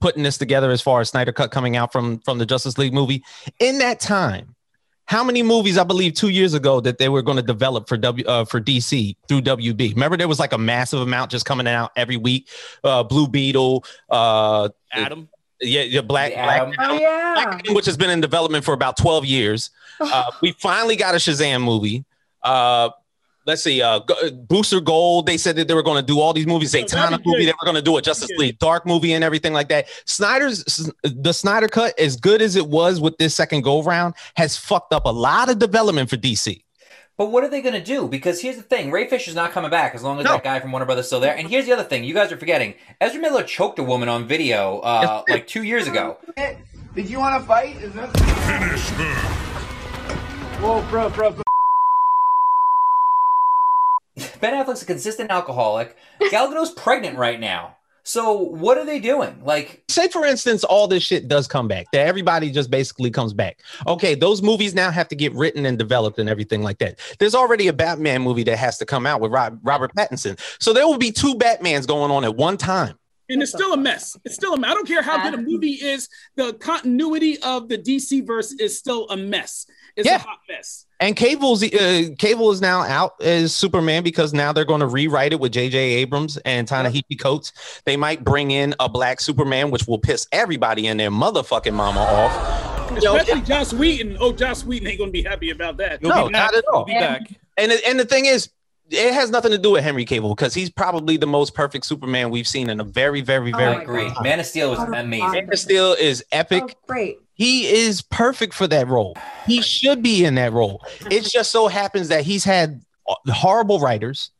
putting 0.00 0.24
this 0.24 0.38
together 0.38 0.72
as 0.72 0.82
far 0.82 1.00
as 1.00 1.08
Snyder 1.10 1.32
Cut 1.32 1.52
coming 1.52 1.76
out 1.76 1.92
from 1.92 2.18
from 2.18 2.38
the 2.38 2.46
Justice 2.46 2.78
League 2.78 2.92
movie. 2.92 3.22
In 3.60 3.78
that 3.78 4.00
time, 4.00 4.55
how 5.06 5.22
many 5.22 5.42
movies 5.42 5.78
I 5.78 5.84
believe 5.84 6.14
two 6.14 6.28
years 6.28 6.52
ago 6.52 6.80
that 6.80 6.98
they 6.98 7.08
were 7.08 7.22
going 7.22 7.36
to 7.36 7.42
develop 7.42 7.88
for 7.88 7.96
W 7.96 8.24
uh, 8.26 8.44
for 8.44 8.60
DC 8.60 9.16
through 9.28 9.42
WB? 9.42 9.94
Remember, 9.94 10.16
there 10.16 10.28
was 10.28 10.40
like 10.40 10.52
a 10.52 10.58
massive 10.58 11.00
amount 11.00 11.30
just 11.30 11.44
coming 11.46 11.66
out 11.68 11.92
every 11.96 12.16
week. 12.16 12.48
Uh, 12.82 13.02
Blue 13.02 13.28
Beetle, 13.28 13.84
uh, 14.10 14.68
Adam. 14.92 15.28
yeah, 15.60 15.82
yeah, 15.82 16.00
Black, 16.00 16.32
Black 16.32 16.60
Adam. 16.60 16.74
Oh 16.78 16.98
yeah. 16.98 17.34
Black 17.34 17.60
Adam, 17.60 17.74
which 17.74 17.86
has 17.86 17.96
been 17.96 18.10
in 18.10 18.20
development 18.20 18.64
for 18.64 18.74
about 18.74 18.96
12 18.96 19.24
years. 19.24 19.70
Uh, 20.00 20.30
we 20.42 20.52
finally 20.52 20.96
got 20.96 21.14
a 21.14 21.18
Shazam 21.18 21.62
movie. 21.62 22.04
Uh, 23.46 23.50
let's 23.50 23.62
see, 23.62 23.80
uh, 23.82 24.00
Booster 24.48 24.80
Gold. 24.80 25.26
They 25.26 25.36
said 25.36 25.56
that 25.56 25.68
they 25.68 25.74
were 25.74 25.82
going 25.82 26.00
to 26.00 26.06
do 26.06 26.20
all 26.20 26.32
these 26.32 26.46
movies. 26.46 26.72
that'd 26.72 26.90
movie. 27.24 27.44
They 27.46 27.52
were 27.52 27.64
going 27.64 27.76
to 27.76 27.82
do 27.82 27.96
a 27.96 28.02
Justice 28.02 28.28
good. 28.28 28.38
League 28.38 28.58
Dark 28.58 28.86
movie 28.86 29.12
and 29.12 29.22
everything 29.22 29.52
like 29.52 29.68
that. 29.68 29.86
Snyder's 30.04 30.90
the 31.02 31.32
Snyder 31.32 31.68
cut, 31.68 31.98
as 31.98 32.16
good 32.16 32.42
as 32.42 32.56
it 32.56 32.68
was 32.68 33.00
with 33.00 33.16
this 33.18 33.34
second 33.34 33.62
go 33.62 33.82
round, 33.82 34.14
has 34.36 34.56
fucked 34.56 34.92
up 34.92 35.04
a 35.06 35.10
lot 35.10 35.48
of 35.50 35.58
development 35.58 36.10
for 36.10 36.16
DC. 36.16 36.62
But 37.18 37.30
what 37.30 37.44
are 37.44 37.48
they 37.48 37.62
going 37.62 37.74
to 37.74 37.82
do? 37.82 38.08
Because 38.08 38.42
here's 38.42 38.56
the 38.56 38.62
thing: 38.62 38.90
Ray 38.90 39.08
Fisher's 39.08 39.34
not 39.34 39.52
coming 39.52 39.70
back 39.70 39.94
as 39.94 40.02
long 40.02 40.18
as 40.18 40.24
No. 40.24 40.32
that 40.32 40.44
guy 40.44 40.60
from 40.60 40.70
Warner 40.72 40.84
Brothers 40.84 41.04
is 41.04 41.08
still 41.08 41.20
there. 41.20 41.34
And 41.34 41.48
here's 41.48 41.64
the 41.64 41.72
other 41.72 41.84
thing: 41.84 42.04
you 42.04 42.12
guys 42.12 42.30
are 42.30 42.36
forgetting. 42.36 42.74
Ezra 43.00 43.20
Miller 43.20 43.42
choked 43.42 43.78
a 43.78 43.82
woman 43.82 44.08
on 44.08 44.26
video 44.26 44.80
uh, 44.80 45.22
like 45.28 45.46
two 45.46 45.62
years 45.62 45.86
ago. 45.86 46.18
Did 46.94 47.08
you 47.10 47.18
want 47.18 47.40
to 47.40 47.46
fight? 47.46 47.76
Is 47.76 47.92
that 47.94 48.10
finish 48.46 48.86
Whoa, 50.60 50.82
bro, 50.90 51.10
bro, 51.10 51.30
bro. 51.30 51.42
Ben 54.40 54.54
Affleck's 54.54 54.82
a 54.82 54.86
consistent 54.86 55.30
alcoholic. 55.30 55.96
Gal 56.30 56.48
Gadot's 56.48 56.72
pregnant 56.72 57.18
right 57.18 57.38
now. 57.38 57.76
So 58.02 58.38
what 58.38 58.78
are 58.78 58.84
they 58.84 59.00
doing? 59.00 59.42
Like, 59.42 59.82
say 59.88 60.08
for 60.08 60.24
instance 60.24 60.62
all 60.62 60.86
this 60.86 61.02
shit 61.02 61.26
does 61.26 61.48
come 61.48 61.66
back 61.66 61.86
that 61.92 62.06
everybody 62.06 62.50
just 62.50 62.70
basically 62.70 63.10
comes 63.10 63.32
back 63.32 63.60
okay 63.86 64.14
those 64.14 64.42
movies 64.42 64.74
now 64.74 64.90
have 64.90 65.08
to 65.08 65.16
get 65.16 65.32
written 65.32 65.64
and 65.64 65.78
developed 65.78 66.18
and 66.18 66.28
everything 66.28 66.62
like 66.62 66.76
that 66.78 66.98
there's 67.18 67.34
already 67.34 67.68
a 67.68 67.72
batman 67.72 68.20
movie 68.20 68.42
that 68.42 68.58
has 68.58 68.76
to 68.76 68.84
come 68.84 69.06
out 69.06 69.22
with 69.22 69.32
Rob, 69.32 69.58
robert 69.62 69.94
pattinson 69.94 70.38
so 70.60 70.74
there 70.74 70.86
will 70.86 70.98
be 70.98 71.10
two 71.10 71.34
batmans 71.36 71.86
going 71.86 72.10
on 72.10 72.24
at 72.24 72.36
one 72.36 72.58
time 72.58 72.98
and 73.28 73.42
it's 73.42 73.50
still 73.50 73.72
a 73.72 73.76
mess. 73.76 74.16
It's 74.24 74.36
still 74.36 74.54
a 74.54 74.58
mess. 74.58 74.70
I 74.70 74.74
don't 74.74 74.86
care 74.86 75.02
how 75.02 75.22
good 75.22 75.34
a 75.34 75.42
movie 75.42 75.72
is. 75.72 76.08
The 76.36 76.52
continuity 76.54 77.38
of 77.42 77.68
the 77.68 77.76
DC 77.76 78.24
verse 78.24 78.52
is 78.52 78.78
still 78.78 79.08
a 79.08 79.16
mess. 79.16 79.66
It's 79.96 80.06
Yeah. 80.08 80.16
a 80.16 80.18
hot 80.18 80.38
mess. 80.48 80.86
and 81.00 81.16
Cavill's 81.16 81.62
uh, 81.62 82.14
cable 82.18 82.50
is 82.50 82.60
now 82.60 82.82
out 82.82 83.14
as 83.22 83.54
superman 83.54 84.02
because 84.02 84.32
now 84.34 84.52
they're 84.52 84.64
going 84.64 84.80
to 84.80 84.86
rewrite 84.86 85.32
it 85.32 85.40
with 85.40 85.52
jj 85.52 85.74
abrams 85.74 86.36
and 86.38 86.66
ta-nehisi 86.68 87.18
coates 87.18 87.52
they 87.86 87.96
might 87.96 88.24
bring 88.24 88.50
in 88.50 88.74
a 88.80 88.88
black 88.88 89.20
superman 89.20 89.70
which 89.70 89.86
will 89.86 89.98
piss 89.98 90.26
everybody 90.32 90.86
in 90.86 90.96
their 90.96 91.10
motherfucking 91.10 91.72
mama 91.74 92.00
off 92.00 92.62
Especially 92.96 93.40
Joss 93.42 93.74
Whedon. 93.74 94.16
Oh, 94.20 94.32
Joss 94.32 94.64
Whedon 94.64 94.86
ain't 94.88 94.98
gonna 95.00 95.10
be 95.10 95.22
happy 95.22 95.50
about 95.50 95.76
that. 95.78 96.00
no, 96.02 96.28
not 96.28 96.54
at 96.54 96.64
all. 96.72 96.84
Be 96.84 96.92
back. 96.94 97.22
And 97.56 97.72
and 97.72 97.98
the 97.98 98.04
thing 98.04 98.26
is, 98.26 98.48
it 98.90 99.14
has 99.14 99.30
nothing 99.30 99.50
to 99.50 99.58
do 99.58 99.72
with 99.72 99.84
Henry 99.84 100.04
Cavill 100.04 100.36
because 100.36 100.54
he's 100.54 100.70
probably 100.70 101.16
the 101.16 101.26
most 101.26 101.54
perfect 101.54 101.86
Superman 101.86 102.30
we've 102.30 102.46
seen 102.46 102.70
in 102.70 102.80
a 102.80 102.84
very, 102.84 103.20
very, 103.20 103.52
Oh 103.52 103.56
very. 103.56 103.76
I 103.76 103.82
agree. 103.82 104.10
Man 104.22 104.40
of 104.40 104.46
Steel 104.46 104.70
was 104.70 104.78
amazing. 104.78 105.30
Man 105.32 105.52
of 105.52 105.58
Steel 105.58 105.92
is 105.94 106.24
epic. 106.32 106.62
Oh, 106.66 106.80
great. 106.86 107.18
He 107.34 107.66
is 107.66 108.00
perfect 108.00 108.54
for 108.54 108.66
that 108.68 108.88
role. 108.88 109.16
He 109.46 109.60
should 109.60 110.02
be 110.02 110.24
in 110.24 110.36
that 110.36 110.52
role. 110.52 110.82
It 111.10 111.24
just 111.24 111.50
so 111.50 111.68
happens 111.68 112.08
that 112.08 112.24
he's 112.24 112.44
had 112.44 112.82
horrible 113.28 113.78
writers. 113.78 114.30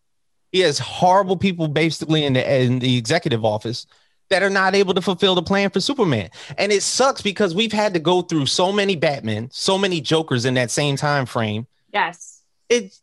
He 0.52 0.60
has 0.60 0.78
horrible 0.78 1.36
people 1.36 1.68
basically 1.68 2.24
in 2.24 2.32
the 2.32 2.62
in 2.62 2.78
the 2.78 2.96
executive 2.96 3.44
office 3.44 3.86
that 4.28 4.42
are 4.42 4.50
not 4.50 4.74
able 4.74 4.94
to 4.94 5.02
fulfill 5.02 5.34
the 5.34 5.42
plan 5.42 5.70
for 5.70 5.80
Superman. 5.80 6.30
And 6.56 6.72
it 6.72 6.82
sucks 6.82 7.20
because 7.20 7.54
we've 7.54 7.72
had 7.72 7.94
to 7.94 8.00
go 8.00 8.22
through 8.22 8.46
so 8.46 8.72
many 8.72 8.96
Batman, 8.96 9.50
so 9.52 9.76
many 9.76 10.00
Jokers 10.00 10.44
in 10.44 10.54
that 10.54 10.70
same 10.70 10.96
time 10.96 11.26
frame. 11.26 11.66
yes. 11.92 12.42
It's 12.68 13.00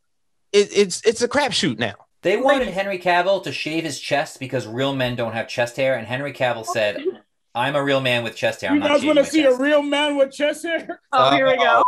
it, 0.54 0.70
it's 0.72 1.02
it's 1.06 1.22
a 1.22 1.28
crapshoot 1.28 1.80
now. 1.80 1.96
They 2.22 2.38
wanted 2.38 2.70
Henry 2.70 3.00
Cavill 3.00 3.44
to 3.44 3.52
shave 3.52 3.84
his 3.84 4.00
chest 4.00 4.40
because 4.40 4.66
real 4.66 4.96
men 4.96 5.16
don't 5.16 5.34
have 5.34 5.50
chest 5.50 5.76
hair, 5.76 5.98
and 5.98 6.08
Henry 6.08 6.32
Cavill 6.32 6.64
oh, 6.68 6.74
said, 6.74 7.04
"I'm 7.54 7.76
a 7.76 7.84
real 7.84 8.00
man 8.00 8.24
with 8.24 8.36
chest 8.36 8.62
hair. 8.62 8.70
I'm 8.70 8.78
You 8.78 8.84
guys 8.84 9.04
want 9.04 9.18
to 9.18 9.26
see 9.26 9.44
chest." 9.44 9.60
a 9.60 9.62
real 9.62 9.82
man 9.82 10.16
with 10.16 10.32
chest 10.32 10.64
hair? 10.64 11.02
Oh, 11.12 11.36
here 11.36 11.46
we 11.46 11.56
uh, 11.56 11.64
go. 11.64 11.84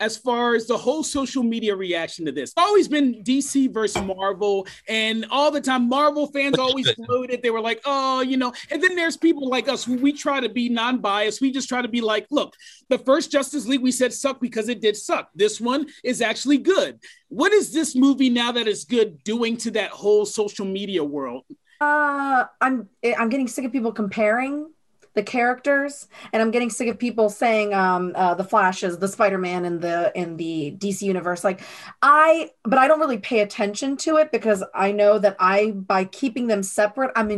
As 0.00 0.16
far 0.16 0.54
as 0.54 0.66
the 0.66 0.76
whole 0.76 1.02
social 1.02 1.42
media 1.42 1.74
reaction 1.74 2.26
to 2.26 2.32
this, 2.32 2.50
it's 2.50 2.58
always 2.58 2.88
been 2.88 3.22
DC 3.22 3.72
versus 3.72 4.02
Marvel, 4.02 4.66
and 4.88 5.24
all 5.30 5.50
the 5.50 5.60
time 5.60 5.88
Marvel 5.88 6.26
fans 6.26 6.58
always 6.58 6.90
floated. 6.92 7.42
They 7.42 7.50
were 7.50 7.60
like, 7.60 7.80
"Oh, 7.84 8.20
you 8.20 8.36
know," 8.36 8.52
and 8.70 8.82
then 8.82 8.96
there's 8.96 9.16
people 9.16 9.48
like 9.48 9.68
us 9.68 9.84
who 9.84 9.96
we 9.96 10.12
try 10.12 10.40
to 10.40 10.48
be 10.48 10.68
non-biased. 10.68 11.40
We 11.40 11.52
just 11.52 11.68
try 11.68 11.80
to 11.80 11.88
be 11.88 12.00
like, 12.00 12.26
"Look, 12.30 12.54
the 12.88 12.98
first 12.98 13.30
Justice 13.30 13.66
League 13.66 13.82
we 13.82 13.92
said 13.92 14.12
sucked 14.12 14.40
because 14.40 14.68
it 14.68 14.80
did 14.80 14.96
suck. 14.96 15.30
This 15.34 15.60
one 15.60 15.86
is 16.02 16.20
actually 16.20 16.58
good." 16.58 16.98
What 17.28 17.52
is 17.52 17.72
this 17.72 17.96
movie 17.96 18.30
now 18.30 18.52
that 18.52 18.68
is 18.68 18.84
good 18.84 19.24
doing 19.24 19.56
to 19.58 19.70
that 19.72 19.90
whole 19.90 20.24
social 20.24 20.66
media 20.66 21.02
world? 21.02 21.44
Uh, 21.80 22.44
I'm 22.60 22.88
I'm 23.18 23.28
getting 23.28 23.48
sick 23.48 23.64
of 23.64 23.72
people 23.72 23.92
comparing 23.92 24.70
the 25.14 25.22
characters, 25.22 26.08
and 26.32 26.42
I'm 26.42 26.50
getting 26.50 26.70
sick 26.70 26.88
of 26.88 26.98
people 26.98 27.30
saying 27.30 27.72
um 27.72 28.12
uh, 28.14 28.34
the 28.34 28.44
Flash 28.44 28.82
is 28.82 28.98
the 28.98 29.08
Spider-Man 29.08 29.64
in 29.64 29.80
the 29.80 30.12
in 30.14 30.36
the 30.36 30.76
DC 30.78 31.02
universe. 31.02 31.44
Like 31.44 31.62
I, 32.02 32.50
but 32.64 32.78
I 32.78 32.88
don't 32.88 33.00
really 33.00 33.18
pay 33.18 33.40
attention 33.40 33.96
to 33.98 34.16
it 34.16 34.32
because 34.32 34.62
I 34.74 34.92
know 34.92 35.18
that 35.18 35.36
I 35.38 35.70
by 35.70 36.04
keeping 36.04 36.46
them 36.48 36.62
separate, 36.62 37.12
I'm 37.16 37.30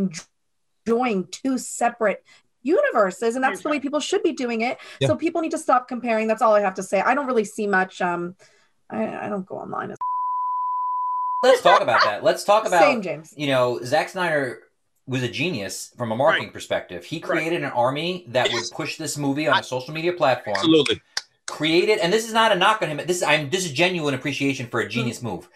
enjoying 0.87 1.29
two 1.31 1.59
separate 1.59 2.25
universes 2.63 3.37
and 3.37 3.45
that's 3.45 3.63
the 3.63 3.69
way 3.69 3.79
people 3.79 4.01
should 4.01 4.25
be 4.25 4.33
doing 4.33 4.63
it 4.63 4.77
Yeah. 4.99 5.07
so 5.07 5.15
people 5.15 5.41
need 5.41 5.53
to 5.53 5.59
stop 5.59 5.87
comparing 5.87 6.27
that's 6.27 6.43
all 6.43 6.53
i 6.53 6.61
have 6.61 6.75
to 6.75 6.83
say 6.83 7.01
i 7.01 7.15
don't 7.15 7.29
really 7.29 7.45
see 7.45 7.69
much 7.69 8.03
um 8.03 8.35
i, 8.91 9.27
I 9.27 9.29
don't 9.29 9.47
go 9.47 9.55
online 9.57 9.95
let's 11.47 11.63
talk 11.63 11.81
about 11.81 12.03
that. 12.05 12.25
Let's 12.25 12.45
talk 12.45 12.67
about 12.67 12.81
Same, 12.81 13.03
James. 13.03 13.33
you 13.37 13.47
know, 13.49 13.81
Zack 13.83 14.09
Snyder 14.09 14.63
was 15.07 15.23
a 15.23 15.29
genius 15.29 15.93
from 15.97 16.13
a 16.13 16.17
marketing 16.17 16.51
perspective. 16.51 17.05
He 17.05 17.21
created 17.21 17.63
an 17.63 17.71
army 17.71 18.25
that 18.29 18.53
would 18.53 18.65
push 18.73 18.97
this 18.97 19.17
movie 19.17 19.47
on 19.47 19.59
a 19.59 19.63
social 19.63 19.95
media 19.95 20.13
platform. 20.13 20.57
Absolutely. 20.57 21.01
Created, 21.47 21.99
and 21.99 22.13
this 22.13 22.27
is 22.27 22.33
not 22.33 22.51
a 22.51 22.57
knock 22.57 22.83
on 22.83 22.89
him. 22.89 22.97
This 23.07 23.19
is 23.19 23.23
I'm 23.23 23.51
this 23.51 23.65
is 23.65 23.73
genuine 23.73 24.15
appreciation 24.15 24.67
for 24.67 24.81
a 24.81 24.85
hmm. 24.85 24.91
genius 24.91 25.23
move. 25.23 25.49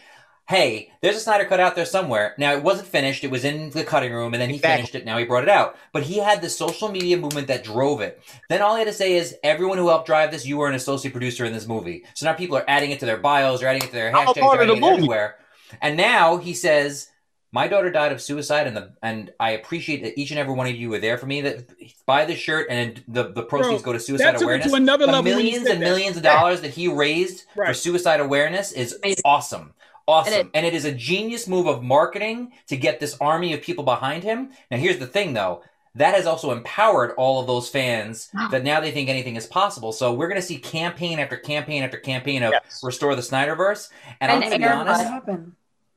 Hey, 0.49 0.93
there's 1.01 1.15
a 1.15 1.21
Snyder 1.21 1.45
cut 1.45 1.61
out 1.61 1.77
there 1.77 1.85
somewhere. 1.85 2.35
Now 2.39 2.53
it 2.53 2.63
wasn't 2.63 2.89
finished; 2.89 3.25
it 3.25 3.31
was 3.31 3.45
in 3.45 3.71
the 3.71 3.83
cutting 3.83 4.13
room, 4.13 4.33
and 4.33 4.41
then 4.41 4.51
he 4.51 4.59
finished 4.59 4.95
it. 4.95 5.05
Now 5.05 5.19
he 5.19 5.25
brought 5.25 5.43
it 5.43 5.49
out. 5.49 5.77
But 5.93 6.05
he 6.05 6.19
had 6.19 6.43
the 6.43 6.49
social 6.49 6.89
media 6.89 7.17
movement 7.17 7.49
that 7.49 7.65
drove 7.65 8.01
it. 8.01 8.23
Then 8.49 8.63
all 8.63 8.75
he 8.75 8.81
had 8.81 8.89
to 8.89 8.93
say 8.95 9.15
is, 9.15 9.37
"Everyone 9.43 9.79
who 9.79 9.89
helped 9.89 10.07
drive 10.07 10.31
this, 10.31 10.47
you 10.47 10.57
were 10.57 10.69
an 10.69 10.75
associate 10.77 11.13
producer 11.13 11.45
in 11.45 11.53
this 11.53 11.67
movie." 11.67 12.05
So 12.15 12.27
now 12.27 12.35
people 12.35 12.57
are 12.57 12.65
adding 12.69 12.93
it 12.93 13.01
to 13.01 13.07
their 13.07 13.17
bios, 13.17 13.61
they're 13.61 13.69
adding 13.69 13.83
it 13.83 13.87
to 13.87 13.93
their 13.93 14.13
hashtags, 14.13 14.35
they're 14.35 14.63
of 14.63 14.69
the 14.69 14.75
it 14.75 14.81
movie. 14.81 14.95
everywhere. 14.95 15.37
And 15.81 15.97
now 15.97 16.37
he 16.37 16.55
says, 16.55 17.09
"My 17.53 17.69
daughter 17.69 17.91
died 17.91 18.13
of 18.13 18.21
suicide, 18.23 18.67
and 18.67 18.77
the 18.77 18.93
and 19.03 19.33
I 19.41 19.51
appreciate 19.53 20.03
that 20.03 20.19
each 20.19 20.31
and 20.31 20.39
every 20.39 20.55
one 20.55 20.67
of 20.67 20.75
you 20.77 20.91
were 20.91 20.99
there 20.99 21.19
for 21.19 21.27
me. 21.27 21.41
That 21.41 21.67
buy 22.07 22.25
this 22.25 22.39
shirt, 22.39 22.67
and 22.71 23.03
the 23.09 23.33
the 23.33 23.43
proceeds 23.43 23.83
Bro, 23.83 23.93
go 23.93 23.93
to 23.93 24.01
suicide 24.01 24.33
took 24.33 24.43
it 24.43 24.45
awareness. 24.45 24.67
to 24.69 24.75
another 24.75 25.07
the 25.07 25.13
level 25.13 25.33
when 25.35 25.47
he 25.47 25.53
millions 25.53 25.69
and 25.69 25.81
that. 25.83 25.85
millions 25.85 26.17
of 26.17 26.25
Yeah. 26.25 26.35
dollars 26.35 26.61
that 26.63 26.73
he 26.73 26.89
raised 26.89 27.45
for 27.65 27.75
suicide 27.75 28.21
awareness 28.21 28.73
is 28.73 28.99
awesome." 29.25 29.75
Awesome. 30.09 30.51
And 30.55 30.67
it 30.67 30.75
is 30.75 30.85
a 30.85 30.91
genius 30.93 31.47
move 31.47 31.67
of 31.69 31.85
marketing 31.85 32.53
to 32.67 32.77
get 32.77 32.99
this 32.99 33.17
army 33.21 33.53
of 33.53 33.63
people 33.63 33.85
behind 33.85 34.25
him. 34.25 34.51
Now, 34.71 34.77
here's 34.79 34.99
the 34.99 35.07
thing 35.07 35.35
though 35.35 35.63
that 35.95 36.15
has 36.15 36.27
also 36.27 36.53
empowered 36.53 37.13
all 37.17 37.41
of 37.41 37.47
those 37.47 37.69
fans 37.69 38.29
that 38.51 38.65
now 38.65 38.81
they 38.81 38.91
think 38.91 39.09
anything 39.09 39.37
is 39.37 39.47
possible. 39.47 39.93
So 39.93 40.13
we're 40.13 40.29
going 40.29 40.41
to 40.41 40.47
see 40.47 40.59
campaign 40.59 41.19
after 41.21 41.37
campaign 41.37 41.83
after 41.85 41.97
campaign 41.99 42.43
of 42.43 42.55
restore 42.83 43.15
the 43.15 43.23
Snyderverse. 43.23 43.89
And, 44.21 44.33
I'm 44.33 44.43
And 44.43 44.51
going 44.51 44.53
to 44.53 44.59
be 44.59 44.65
air 44.65 44.75
honest. 44.75 45.05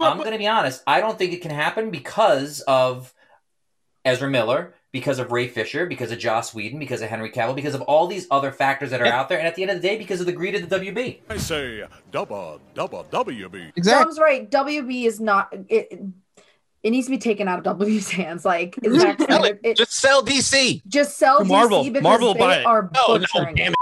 Happen. 0.04 0.20
I'm 0.20 0.24
going 0.24 0.32
to 0.34 0.38
be 0.38 0.48
honest. 0.48 0.84
I 0.88 1.00
don't 1.02 1.18
think 1.18 1.34
it 1.34 1.42
can 1.42 1.52
happen 1.52 1.90
because 1.92 2.62
of 2.62 3.14
Ezra 4.06 4.30
Miller, 4.30 4.74
because 4.92 5.18
of 5.20 5.32
Ray 5.32 5.48
Fisher, 5.48 5.86
because 5.86 6.12
of 6.12 6.20
Joss 6.20 6.54
Whedon, 6.54 6.78
because 6.80 7.02
of 7.02 7.10
Henry 7.10 7.32
Cavill, 7.32 7.56
because 7.56 7.74
of 7.76 7.82
all 7.84 8.06
these 8.08 8.28
other 8.30 8.52
factors 8.52 8.92
that 8.92 9.02
are 9.02 9.06
out 9.08 9.30
there, 9.30 9.38
and 9.40 9.48
at 9.48 9.56
the 9.56 9.62
end 9.64 9.72
of 9.72 9.82
the 9.82 9.88
day, 9.88 9.98
because 9.98 10.20
of 10.20 10.26
the 10.26 10.32
greed 10.32 10.56
of 10.56 10.70
the 10.70 10.80
WB. 10.80 11.20
I 11.30 11.38
say 11.38 11.84
double, 12.12 12.60
double 12.76 13.06
WB. 13.06 13.74
Dom's 13.84 14.20
right. 14.20 14.50
WB 14.52 15.06
is 15.06 15.20
not. 15.20 15.54
It, 15.70 16.00
it 16.84 16.90
needs 16.92 17.08
to 17.08 17.12
be 17.12 17.18
taken 17.18 17.48
out 17.48 17.60
of 17.60 17.64
W's 17.64 18.10
hands. 18.12 18.44
Like 18.44 18.76
Zack 18.96 19.22
Snyder- 19.22 19.58
it- 19.64 19.78
Just 19.78 19.94
sell 19.94 20.22
DC. 20.24 20.82
just 20.88 21.18
sell 21.18 21.40
To 21.40 21.46
Marvel. 21.46 21.84
Because 21.86 22.04
Marvel 22.04 22.34
they 22.34 22.40
buy 22.42 22.58
it. 22.58 22.66
are 22.66 22.90
oh, 22.94 23.08
No, 23.08 23.14
no, 23.14 23.20
butchering 23.20 23.56
damn 23.56 23.72
it. 23.72 23.78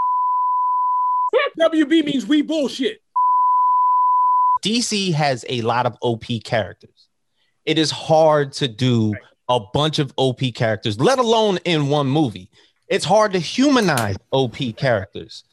WB 1.59 2.05
means 2.05 2.27
we 2.27 2.41
bullshit. 2.41 3.00
DC 4.61 5.13
has 5.13 5.45
a 5.49 5.61
lot 5.61 5.85
of 5.85 5.97
OP 6.01 6.25
characters. 6.43 7.07
It 7.65 7.77
is 7.77 7.91
hard 7.91 8.53
to 8.53 8.67
do 8.67 9.15
a 9.49 9.59
bunch 9.73 9.99
of 9.99 10.13
OP 10.17 10.39
characters, 10.55 10.99
let 10.99 11.19
alone 11.19 11.59
in 11.65 11.87
one 11.89 12.07
movie. 12.07 12.49
It's 12.87 13.05
hard 13.05 13.33
to 13.33 13.39
humanize 13.39 14.17
OP 14.31 14.57
characters. 14.77 15.43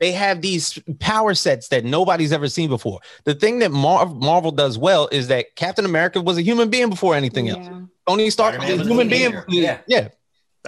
They 0.00 0.12
have 0.12 0.42
these 0.42 0.78
power 1.00 1.34
sets 1.34 1.68
that 1.68 1.84
nobody's 1.84 2.32
ever 2.32 2.48
seen 2.48 2.68
before. 2.68 3.00
The 3.24 3.34
thing 3.34 3.58
that 3.60 3.72
Mar- 3.72 4.06
Marvel 4.06 4.52
does 4.52 4.78
well 4.78 5.08
is 5.10 5.28
that 5.28 5.56
Captain 5.56 5.84
America 5.84 6.20
was 6.20 6.38
a 6.38 6.42
human 6.42 6.70
being 6.70 6.88
before 6.88 7.14
anything 7.16 7.48
else. 7.48 7.66
Tony 8.06 8.30
Stark 8.30 8.58
was 8.58 8.64
a 8.64 8.66
Spider-Man 8.66 8.78
was 8.78 8.86
a 8.86 8.90
human 8.90 9.08
being. 9.08 9.32
Yeah, 9.48 9.80
Yeah. 9.86 10.08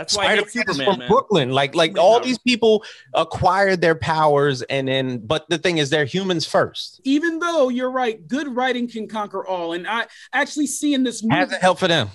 That's 0.00 0.16
why 0.16 0.24
Spider-Man 0.24 0.46
is 0.46 0.52
Superman, 0.54 0.86
from 0.86 0.98
man. 1.00 1.08
Brooklyn. 1.08 1.50
Like, 1.50 1.74
like 1.74 1.98
all 1.98 2.20
these 2.20 2.38
people 2.38 2.84
acquired 3.12 3.82
their 3.82 3.94
powers, 3.94 4.62
and 4.62 4.88
then, 4.88 5.18
but 5.18 5.46
the 5.50 5.58
thing 5.58 5.76
is, 5.76 5.90
they're 5.90 6.06
humans 6.06 6.46
first. 6.46 7.02
Even 7.04 7.38
though 7.38 7.68
you're 7.68 7.90
right, 7.90 8.26
good 8.26 8.48
writing 8.56 8.88
can 8.88 9.06
conquer 9.08 9.46
all. 9.46 9.74
And 9.74 9.86
I 9.86 10.06
actually 10.32 10.68
see 10.68 10.94
in 10.94 11.02
this 11.02 11.22
movie. 11.22 11.34
Hasn't 11.34 11.60
helped 11.60 11.80
for 11.80 11.88
them. 11.88 12.08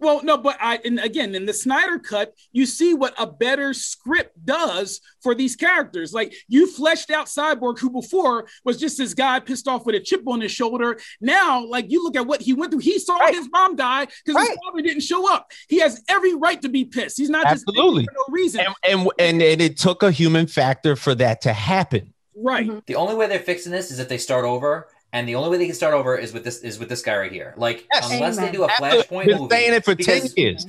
Well, 0.00 0.22
no, 0.22 0.36
but 0.36 0.56
I 0.60 0.78
and 0.84 0.98
again 1.00 1.34
in 1.34 1.46
the 1.46 1.52
Snyder 1.52 1.98
cut, 1.98 2.34
you 2.52 2.66
see 2.66 2.94
what 2.94 3.14
a 3.18 3.26
better 3.26 3.74
script 3.74 4.44
does 4.44 5.00
for 5.22 5.34
these 5.34 5.56
characters. 5.56 6.12
Like 6.12 6.34
you 6.48 6.70
fleshed 6.70 7.10
out 7.10 7.26
Cyborg, 7.26 7.78
who 7.78 7.90
before 7.90 8.46
was 8.64 8.78
just 8.78 8.98
this 8.98 9.14
guy 9.14 9.40
pissed 9.40 9.68
off 9.68 9.86
with 9.86 9.94
a 9.94 10.00
chip 10.00 10.22
on 10.26 10.40
his 10.40 10.52
shoulder. 10.52 10.98
Now, 11.20 11.64
like 11.64 11.90
you 11.90 12.02
look 12.04 12.16
at 12.16 12.26
what 12.26 12.42
he 12.42 12.52
went 12.52 12.72
through. 12.72 12.80
He 12.80 12.98
saw 12.98 13.26
his 13.28 13.48
mom 13.50 13.76
die 13.76 14.06
because 14.24 14.48
his 14.48 14.58
father 14.64 14.82
didn't 14.82 15.02
show 15.02 15.32
up. 15.32 15.50
He 15.68 15.80
has 15.80 16.02
every 16.08 16.34
right 16.34 16.60
to 16.62 16.68
be 16.68 16.84
pissed. 16.84 17.16
He's 17.16 17.30
not 17.30 17.44
just 17.44 17.64
Absolutely. 17.68 18.04
for 18.04 18.12
no 18.12 18.24
reason. 18.34 18.62
And, 18.82 19.08
and 19.18 19.42
and 19.42 19.60
it 19.60 19.78
took 19.78 20.02
a 20.02 20.10
human 20.10 20.46
factor 20.46 20.96
for 20.96 21.14
that 21.16 21.42
to 21.42 21.52
happen. 21.52 22.12
Right. 22.34 22.68
Mm-hmm. 22.68 22.80
The 22.86 22.96
only 22.96 23.14
way 23.14 23.26
they're 23.28 23.38
fixing 23.38 23.72
this 23.72 23.90
is 23.90 23.98
if 23.98 24.08
they 24.08 24.18
start 24.18 24.44
over, 24.44 24.88
and 25.16 25.26
the 25.26 25.34
only 25.34 25.48
way 25.48 25.56
they 25.56 25.64
can 25.66 25.74
start 25.74 25.94
over 25.94 26.14
is 26.16 26.34
with 26.34 26.44
this 26.44 26.58
is 26.60 26.78
with 26.78 26.90
this 26.90 27.00
guy 27.00 27.16
right 27.16 27.32
here. 27.32 27.54
Like 27.56 27.86
Yes. 27.90 28.10
unless 28.12 28.36
Amen. 28.36 28.52
they 28.52 28.56
do 28.58 28.64
a 28.64 28.68
flashpoint 28.68 29.26
Been 29.26 29.38
movie, 29.38 29.54
saying 29.54 29.72
it 29.72 29.82
for 29.84 29.94
10 29.94 30.26
years. 30.36 30.66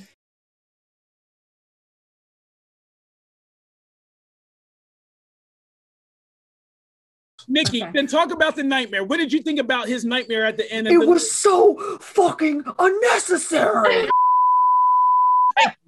Nikki, 7.47 7.83
then 7.93 8.07
talk 8.07 8.31
about 8.31 8.55
the 8.55 8.63
nightmare. 8.63 9.03
What 9.03 9.17
did 9.17 9.31
you 9.31 9.41
think 9.41 9.59
about 9.59 9.87
his 9.87 10.03
nightmare 10.03 10.45
at 10.45 10.57
the 10.57 10.69
end? 10.71 10.87
Of 10.87 10.93
It 10.93 10.99
the- 11.01 11.07
was 11.07 11.29
so 11.31 11.97
fucking 12.01 12.63
unnecessary. 12.77 14.09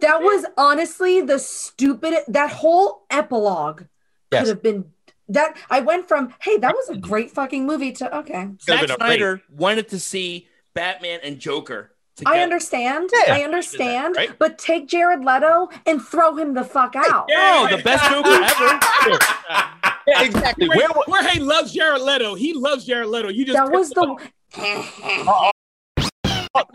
that 0.00 0.20
was 0.22 0.46
honestly 0.56 1.20
the 1.20 1.38
stupid. 1.38 2.14
That 2.28 2.50
whole 2.50 3.04
epilogue 3.10 3.84
Yes. 4.32 4.42
could 4.42 4.48
have 4.48 4.62
been. 4.62 4.84
That 5.30 5.56
I 5.70 5.80
went 5.80 6.08
from 6.08 6.34
hey, 6.40 6.58
that 6.58 6.74
was 6.74 6.88
a 6.88 6.96
great 7.08 7.30
fucking 7.30 7.66
movie 7.66 7.92
to 7.92 8.18
okay. 8.18 8.48
Zack 8.62 8.88
Snyder 8.88 9.42
wanted 9.50 9.88
to 9.88 9.98
see 9.98 10.48
Batman 10.74 11.20
and 11.22 11.38
Joker. 11.38 11.92
I 12.26 12.40
understand. 12.40 13.10
Yeah. 13.26 13.34
I 13.34 13.42
understand. 13.44 14.16
Right? 14.16 14.38
But 14.38 14.58
take 14.58 14.88
Jared 14.88 15.24
Leto 15.24 15.70
and 15.86 16.02
throw 16.02 16.36
him 16.36 16.52
the 16.52 16.64
fuck 16.64 16.94
out. 16.94 17.26
No, 17.30 17.66
oh, 17.70 17.76
the 17.76 17.82
best 17.82 18.04
Joker 18.10 18.28
ever. 18.28 19.18
Yeah, 20.06 20.22
exactly. 20.24 20.68
Wait, 20.68 20.78
Where, 21.06 21.22
Jorge 21.22 21.40
loves 21.40 21.72
Jared 21.72 22.00
Leto. 22.00 22.34
He 22.34 22.52
loves 22.54 22.84
Jared 22.84 23.08
Leto. 23.08 23.28
You 23.28 23.44
just 23.44 23.56
That 23.56 23.70
was 23.70 23.90
the 23.90 24.16
oh, 24.56 25.50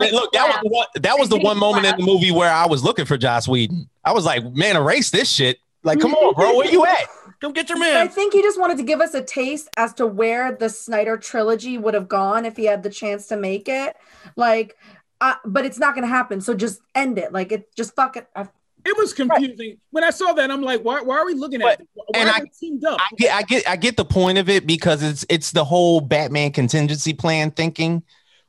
Man, 0.00 0.12
look, 0.12 0.32
that 0.32 0.46
was 0.46 0.60
the 0.62 0.68
one. 0.68 0.86
That 0.94 1.18
was 1.18 1.28
the 1.28 1.38
one 1.38 1.58
moment 1.58 1.84
in 1.86 1.96
the 1.98 2.06
movie 2.06 2.30
where 2.30 2.50
I 2.50 2.66
was 2.66 2.82
looking 2.82 3.04
for 3.04 3.18
Joss 3.18 3.46
Whedon. 3.46 3.90
I 4.04 4.12
was 4.12 4.24
like, 4.24 4.44
man, 4.54 4.76
erase 4.76 5.10
this 5.10 5.30
shit. 5.30 5.58
Like, 5.82 6.00
come 6.00 6.14
on, 6.14 6.34
bro, 6.34 6.56
where 6.56 6.70
you 6.70 6.86
at? 6.86 7.08
Come 7.40 7.52
get 7.52 7.68
your 7.68 7.78
I 7.78 8.06
think 8.08 8.32
he 8.32 8.42
just 8.42 8.58
wanted 8.58 8.78
to 8.78 8.82
give 8.82 9.00
us 9.00 9.14
a 9.14 9.22
taste 9.22 9.68
as 9.76 9.92
to 9.94 10.06
where 10.06 10.52
the 10.52 10.68
Snyder 10.68 11.16
trilogy 11.16 11.76
would 11.76 11.94
have 11.94 12.08
gone 12.08 12.44
if 12.46 12.56
he 12.56 12.64
had 12.64 12.82
the 12.82 12.90
chance 12.90 13.26
to 13.28 13.36
make 13.36 13.68
it. 13.68 13.96
Like, 14.36 14.76
uh, 15.20 15.34
but 15.44 15.64
it's 15.64 15.78
not 15.78 15.94
going 15.94 16.02
to 16.02 16.08
happen. 16.08 16.40
So 16.40 16.54
just 16.54 16.80
end 16.94 17.18
it. 17.18 17.32
Like, 17.32 17.52
it 17.52 17.74
just 17.74 17.94
fuck 17.94 18.16
it. 18.16 18.26
I, 18.34 18.48
It 18.84 18.96
was 18.96 19.12
confusing 19.12 19.78
when 19.90 20.04
I 20.04 20.10
saw 20.10 20.32
that. 20.32 20.50
I'm 20.50 20.62
like, 20.62 20.82
why, 20.82 21.02
why 21.02 21.18
are 21.18 21.26
we 21.26 21.34
looking 21.34 21.60
at? 21.62 21.78
This? 21.78 21.86
Why 21.94 22.20
and 22.20 22.28
are 22.28 22.36
I- 22.36 22.40
they 22.40 22.50
teamed 22.58 22.84
up? 22.84 23.00
I 23.00 23.08
get, 23.16 23.34
I 23.34 23.42
get, 23.42 23.68
I 23.68 23.76
get 23.76 23.96
the 23.96 24.04
point 24.04 24.38
of 24.38 24.48
it 24.48 24.66
because 24.66 25.02
it's 25.02 25.26
it's 25.28 25.52
the 25.52 25.64
whole 25.64 26.00
Batman 26.00 26.52
contingency 26.52 27.12
plan 27.12 27.50
thinking, 27.50 28.02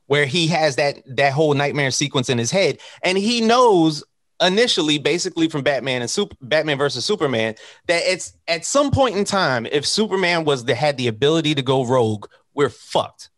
where 0.06 0.26
he 0.26 0.47
has 0.47 0.76
that 0.78 1.00
that 1.17 1.34
whole 1.34 1.54
nightmare 1.54 1.91
sequence 1.91 2.30
in 2.30 2.38
his 2.38 2.52
head, 2.52 2.80
and 3.04 3.17
he 3.17 3.41
knows 3.41 4.04
initially, 4.41 4.97
basically 4.97 5.47
from 5.50 5.62
Batman 5.63 6.02
and 6.02 6.10
Super 6.10 6.36
Batman 6.41 6.78
versus 6.78 7.06
Superman, 7.06 7.56
that 7.88 8.04
it's 8.06 8.34
at 8.47 8.65
some 8.65 8.91
point 8.91 9.15
in 9.17 9.23
time, 9.26 9.65
if 9.71 9.86
Superman 9.86 10.45
was 10.45 10.65
the 10.65 10.76
had 10.76 10.97
the 10.97 11.08
ability 11.08 11.56
to 11.56 11.62
go 11.62 11.86
rogue, 11.86 12.28
we're 12.54 12.69
fucked. 12.69 13.30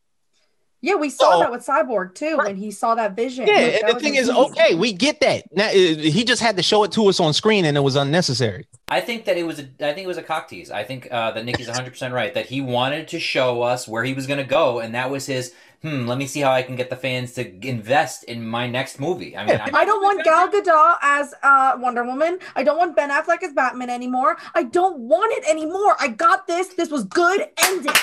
yeah, 0.81 0.95
we 0.95 1.09
saw 1.09 1.31
So- 1.33 1.39
that 1.39 1.51
with 1.51 1.65
Cyborg 1.65 2.15
too 2.15 2.37
when 2.37 2.55
he 2.55 2.71
saw 2.71 2.95
that 2.95 3.13
vision. 3.13 3.45
Yeah, 3.47 3.53
Like, 3.55 3.63
and 3.63 3.73
that 3.89 3.93
the 3.95 3.99
thing 3.99 4.15
is, 4.15 4.29
amazing. 4.29 4.51
okay, 4.51 4.75
we 4.75 4.93
get 4.93 5.19
that. 5.19 5.43
Now 5.53 5.67
uh, 5.67 5.71
he 5.73 6.23
just 6.23 6.41
had 6.41 6.55
to 6.55 6.63
show 6.63 6.85
it 6.85 6.93
to 6.93 7.05
us 7.07 7.19
on 7.19 7.33
screen, 7.33 7.65
and 7.65 7.75
it 7.75 7.81
was 7.81 7.97
unnecessary. 7.97 8.65
I 8.87 9.01
think 9.01 9.25
that 9.25 9.35
it 9.37 9.43
was 9.43 9.59
a, 9.59 9.63
I 9.81 9.91
think 9.93 9.99
it 10.05 10.07
was 10.07 10.17
a 10.17 10.23
cock 10.23 10.47
tease. 10.47 10.71
I 10.71 10.85
think 10.85 11.09
uh, 11.11 11.31
that 11.31 11.43
Nikki's 11.43 11.67
100 11.67 11.89
percent 11.91 12.13
right 12.13 12.33
that 12.33 12.45
he 12.45 12.61
wanted 12.61 13.09
to 13.09 13.19
show 13.19 13.61
us 13.61 13.89
where 13.89 14.05
he 14.05 14.13
was 14.13 14.25
going 14.25 14.37
to 14.39 14.45
go, 14.45 14.79
and 14.79 14.95
that 14.95 15.09
was 15.11 15.25
his. 15.25 15.53
Hmm. 15.81 16.07
Let 16.07 16.17
me 16.17 16.27
see 16.27 16.41
how 16.41 16.51
I 16.51 16.61
can 16.61 16.75
get 16.75 16.89
the 16.89 16.97
fans 16.97 17.33
to 17.33 17.65
invest 17.65 18.25
in 18.25 18.45
my 18.45 18.67
next 18.67 18.99
movie. 18.99 19.37
I 19.37 19.45
mean, 19.45 19.61
I 19.73 19.85
don't 19.85 20.03
want 20.03 20.25
Gal 20.25 20.49
Gadot 20.49 20.97
as 21.01 21.33
uh, 21.41 21.77
Wonder 21.79 22.03
Woman. 22.03 22.39
I 22.55 22.63
don't 22.63 22.77
want 22.77 22.97
Ben 22.97 23.09
Affleck 23.09 23.43
as 23.43 23.53
Batman 23.53 23.89
anymore. 23.89 24.37
I 24.53 24.63
don't 24.63 24.99
want 24.99 25.31
it 25.37 25.49
anymore. 25.49 25.95
I 25.99 26.09
got 26.09 26.47
this. 26.47 26.73
This 26.73 26.89
was 26.89 27.05
good. 27.05 27.41
End 27.63 27.85
it. 27.85 27.97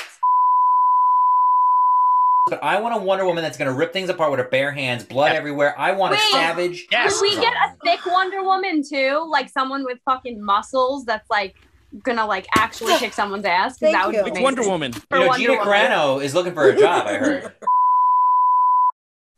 but 2.49 2.63
I 2.63 2.81
want 2.81 2.95
a 2.95 2.99
Wonder 2.99 3.27
Woman 3.27 3.43
that's 3.43 3.59
going 3.59 3.71
to 3.71 3.77
rip 3.77 3.93
things 3.93 4.09
apart 4.09 4.31
with 4.31 4.39
her 4.39 4.49
bare 4.49 4.71
hands, 4.71 5.03
blood 5.03 5.33
everywhere. 5.33 5.75
I 5.79 5.93
want 5.93 6.15
a 6.15 6.17
Wait. 6.17 6.33
savage. 6.33 6.89
Could 6.89 7.21
we 7.21 7.35
get 7.35 7.53
a 7.53 7.77
thick 7.85 8.07
Wonder 8.07 8.43
Woman 8.45 8.85
too? 8.89 9.27
Like 9.29 9.49
someone 9.49 9.85
with 9.85 9.99
fucking 10.05 10.41
muscles 10.43 11.05
that's 11.05 11.29
like 11.29 11.57
gonna 12.03 12.27
like 12.27 12.47
actually 12.57 12.97
kick 12.99 13.13
someone's 13.21 13.45
ass? 13.45 13.73
'Cause 13.73 13.79
Thank 13.81 13.95
that 13.97 14.07
would 14.07 14.17
you. 14.17 14.25
be 14.25 14.31
It's. 14.31 14.41
Wonder 14.41 14.63
Woman. 14.69 14.93
For 14.93 15.17
You 15.17 15.21
know, 15.21 15.27
Wonder 15.29 15.47
Gina 15.47 15.59
Woman. 15.59 15.69
Carano 15.75 16.23
is 16.23 16.35
looking 16.35 16.55
for 16.55 16.69
a 16.69 16.77
job. 16.79 17.07
I 17.07 17.15
heard. 17.17 17.53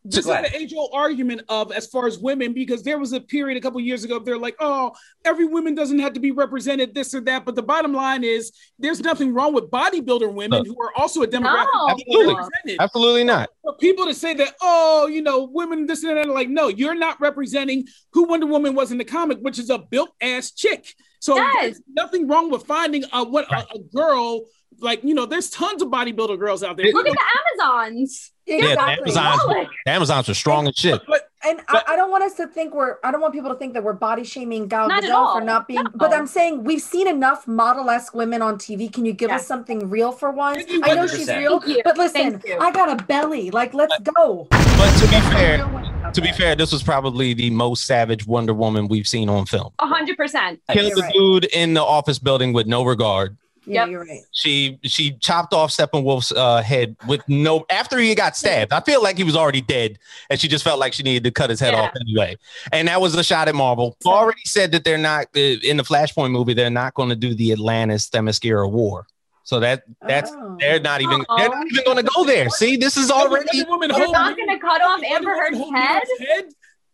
this 0.05 0.25
Go 0.25 0.33
is 0.33 0.51
the 0.51 0.57
age 0.57 0.73
old 0.75 0.91
argument 0.95 1.43
of 1.51 1.71
as 1.71 1.87
far 1.87 2.07
as 2.07 2.19
women, 2.19 2.55
because 2.55 2.83
there 2.83 2.99
was 2.99 3.13
a 3.13 3.21
period 3.21 3.59
a 3.59 3.61
couple 3.61 3.79
years 3.79 4.05
ago, 4.05 4.19
they're 4.19 4.39
like, 4.39 4.57
oh, 4.59 4.93
every 5.27 5.45
woman 5.45 5.75
doesn't 5.75 5.99
have 5.99 6.15
to 6.15 6.21
be 6.21 6.31
represented, 6.31 6.95
this 6.95 7.13
or 7.15 7.21
that. 7.23 7.45
But 7.45 7.57
the 7.57 7.63
bottom 7.63 7.93
line 7.93 8.25
is 8.25 8.51
there's 8.79 9.01
nothing 9.01 9.35
wrong 9.35 9.53
with 9.53 9.71
bodybuilder 9.71 10.33
women 10.33 10.65
who 10.65 10.81
are 10.81 10.93
also 10.97 11.23
a 11.23 11.27
demographic. 11.27 11.67
No. 11.75 11.89
Absolutely. 11.91 12.77
Absolutely 12.81 13.25
not. 13.25 13.51
For 13.63 13.77
people 13.77 14.07
to 14.07 14.15
say 14.15 14.33
that, 14.35 14.55
oh, 14.63 15.09
you 15.09 15.21
know, 15.21 15.45
women, 15.53 15.85
this 15.85 16.03
and 16.05 16.17
that, 16.17 16.27
like, 16.27 16.49
no, 16.49 16.69
you're 16.69 16.95
not 16.95 17.21
representing 17.21 17.87
who 18.13 18.25
Wonder 18.25 18.47
Woman 18.47 18.75
was 18.75 18.91
in 18.93 18.97
the 18.97 19.05
comic, 19.05 19.39
which 19.41 19.59
is 19.59 19.69
a 19.69 19.77
built 19.79 20.11
ass 20.23 20.53
chick. 20.53 20.95
So 21.21 21.37
Yes. 21.37 21.55
there's 21.61 21.81
nothing 21.95 22.29
wrong 22.29 22.51
with 22.51 22.65
finding 22.65 23.05
a 23.13 23.25
what 23.25 23.51
a, 23.53 23.67
a 23.75 23.79
girl 23.95 24.45
like 24.81 25.03
you 25.03 25.15
know. 25.15 25.27
There's 25.27 25.51
tons 25.51 25.83
of 25.83 25.89
bodybuilder 25.89 26.39
girls 26.39 26.63
out 26.63 26.77
there. 26.77 26.87
Look 26.93 27.07
at 27.09 27.13
the 27.13 27.67
Amazons. 27.67 28.33
Yeah, 28.47 28.75
the 28.75 28.81
Amazons, 28.81 29.41
the 29.85 29.91
Amazons 29.91 30.29
are 30.29 30.35
strong 30.35 30.69
as 30.69 30.75
shit. 30.77 31.01
And 31.45 31.61
I, 31.69 31.83
I 31.89 31.97
don't 31.97 32.11
want 32.11 32.25
us 32.25 32.35
to 32.35 32.49
think 32.49 32.75
we're. 32.75 32.97
I 33.05 33.13
don't 33.13 33.21
want 33.21 33.33
people 33.33 33.51
to 33.51 33.57
think 33.57 33.75
that 33.75 33.85
we're 33.85 33.93
body 33.93 34.25
shaming 34.25 34.67
Gal 34.67 34.89
Not 34.89 35.05
at 35.05 35.11
Gadot 35.11 35.15
all. 35.15 35.39
for 35.39 35.45
not 35.45 35.69
being. 35.69 35.85
No. 35.85 35.91
But 35.95 36.13
I'm 36.13 36.27
saying 36.27 36.65
we've 36.65 36.83
seen 36.83 37.07
enough 37.07 37.47
model 37.47 37.89
esque 37.91 38.15
women 38.15 38.43
on 38.43 38.57
TV. 38.57 38.93
Can 38.93 39.05
you 39.05 39.13
give 39.13 39.31
us 39.31 39.47
something 39.47 39.89
real 39.89 40.11
for 40.11 40.33
once? 40.33 40.59
Thank 40.59 40.71
you, 40.71 40.81
I 40.83 40.95
know 40.95 41.07
she's 41.07 41.29
real, 41.29 41.63
but 41.85 41.97
listen, 41.97 42.43
I 42.61 42.73
got 42.73 43.01
a 43.01 43.05
belly. 43.05 43.51
Like, 43.51 43.73
let's 43.73 43.97
go. 44.01 44.49
But 44.51 44.93
to 44.99 45.07
be 45.07 45.21
fair, 45.31 46.13
to 46.13 46.21
be 46.21 46.33
fair, 46.33 46.57
this 46.57 46.73
was 46.73 46.83
probably 46.83 47.35
the 47.35 47.51
most 47.51 47.85
savage 47.85 48.27
Wonder 48.27 48.55
Woman 48.55 48.89
we've 48.89 49.09
seen 49.09 49.29
on 49.29 49.47
film. 49.47 49.73
A 49.79 49.87
hundred 49.87 50.17
percent. 50.17 50.61
Killing 50.71 50.95
the 50.95 51.03
right. 51.03 51.13
dude 51.13 51.45
in 51.47 51.75
the 51.75 51.83
office 51.83 52.19
building 52.19 52.53
with 52.53 52.67
no 52.67 52.85
regard. 52.85 53.37
Yeah, 53.69 53.83
Yep. 53.83 53.89
you're 53.91 54.05
right. 54.05 54.21
She 54.33 54.79
she 54.85 55.13
chopped 55.19 55.53
off 55.53 55.71
Steppenwolf's 55.71 56.33
uh, 56.33 56.63
head 56.63 56.97
with 57.07 57.21
no 57.29 57.65
after 57.71 57.99
he 57.99 58.15
got 58.15 58.37
stabbed. 58.37 58.73
I 58.73 58.81
feel 58.81 59.03
like 59.03 59.17
he 59.17 59.25
was 59.25 59.37
already 59.37 59.61
dead, 59.61 59.99
and 60.31 60.41
she 60.41 60.49
just 60.49 60.65
felt 60.65 60.79
like 60.81 60.93
she 60.93 61.03
needed 61.03 61.25
to 61.25 61.31
cut 61.31 61.51
his 61.51 61.61
head 61.61 61.75
Yeah. 61.75 61.83
off 61.83 61.93
anyway. 62.01 62.37
And 62.73 62.89
that 62.89 63.01
was 63.01 63.15
a 63.15 63.23
shot 63.23 63.49
at 63.49 63.55
Marvel. 63.55 63.97
Already 64.07 64.41
said 64.47 64.73
that 64.73 64.85
they're 64.85 64.97
not 64.99 65.27
uh, 65.37 65.41
in 65.41 65.77
the 65.77 65.83
Flashpoint 65.85 66.31
movie. 66.31 66.55
They're 66.55 66.71
not 66.71 66.95
going 66.95 67.11
to 67.11 67.17
do 67.17 67.35
the 67.35 67.53
Atlantis 67.53 68.09
Themyscira 68.09 68.71
War. 68.71 69.07
So 69.45 69.61
that 69.61 69.85
that's 70.07 70.31
Oh. 70.31 70.57
they're 70.61 70.79
not 70.81 71.01
even 71.01 71.25
they're 71.39 71.49
not 71.49 71.67
even 71.71 71.85
going 71.85 71.97
to 71.97 72.11
go 72.15 72.25
there. 72.25 72.51
See, 72.51 72.77
this 72.77 72.97
is 72.99 73.11
already 73.11 73.47
Wonder 73.65 73.71
Woman 73.71 73.91
They're 73.97 74.09
not 74.09 74.37
gonna 74.37 74.59
cut 74.59 74.83
off 74.83 75.03
Amber 75.03 75.35
Woman 75.53 75.75
Heard's 75.75 76.11
head. 76.21 76.29
Head? 76.29 76.45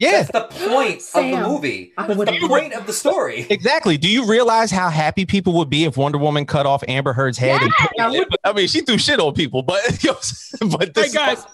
Yeah. 0.05 0.23
That's 0.23 0.31
the 0.59 0.67
point 0.69 1.03
of 1.15 1.31
the 1.41 1.49
movie. 1.49 1.93
That's 1.97 2.15
the 2.17 2.47
point 2.49 2.73
of 2.75 2.87
the 2.87 2.93
story. 2.93 3.47
Exactly. 3.51 3.97
Do 3.97 4.09
you 4.09 4.27
realize 4.27 4.71
how 4.71 4.89
happy 4.91 5.25
people 5.27 5.53
would 5.55 5.71
be 5.71 5.85
if 5.85 5.97
Wonder 5.97 6.19
Woman 6.19 6.47
cut 6.47 6.67
off 6.67 6.83
Amber 6.89 7.13
Heard's 7.13 7.39
head? 7.39 7.61
and 7.63 7.73
put 7.81 7.91
Yes. 7.97 8.15
it- 8.15 8.29
I 8.45 8.53
mean, 8.53 8.69
she 8.69 8.81
threw 8.83 8.99
shit 8.99 9.19
on 9.21 9.33
people, 9.35 9.63
but 9.63 9.81
but 10.61 10.81
Hey 10.81 10.91
this 10.95 11.15
guys, 11.15 11.45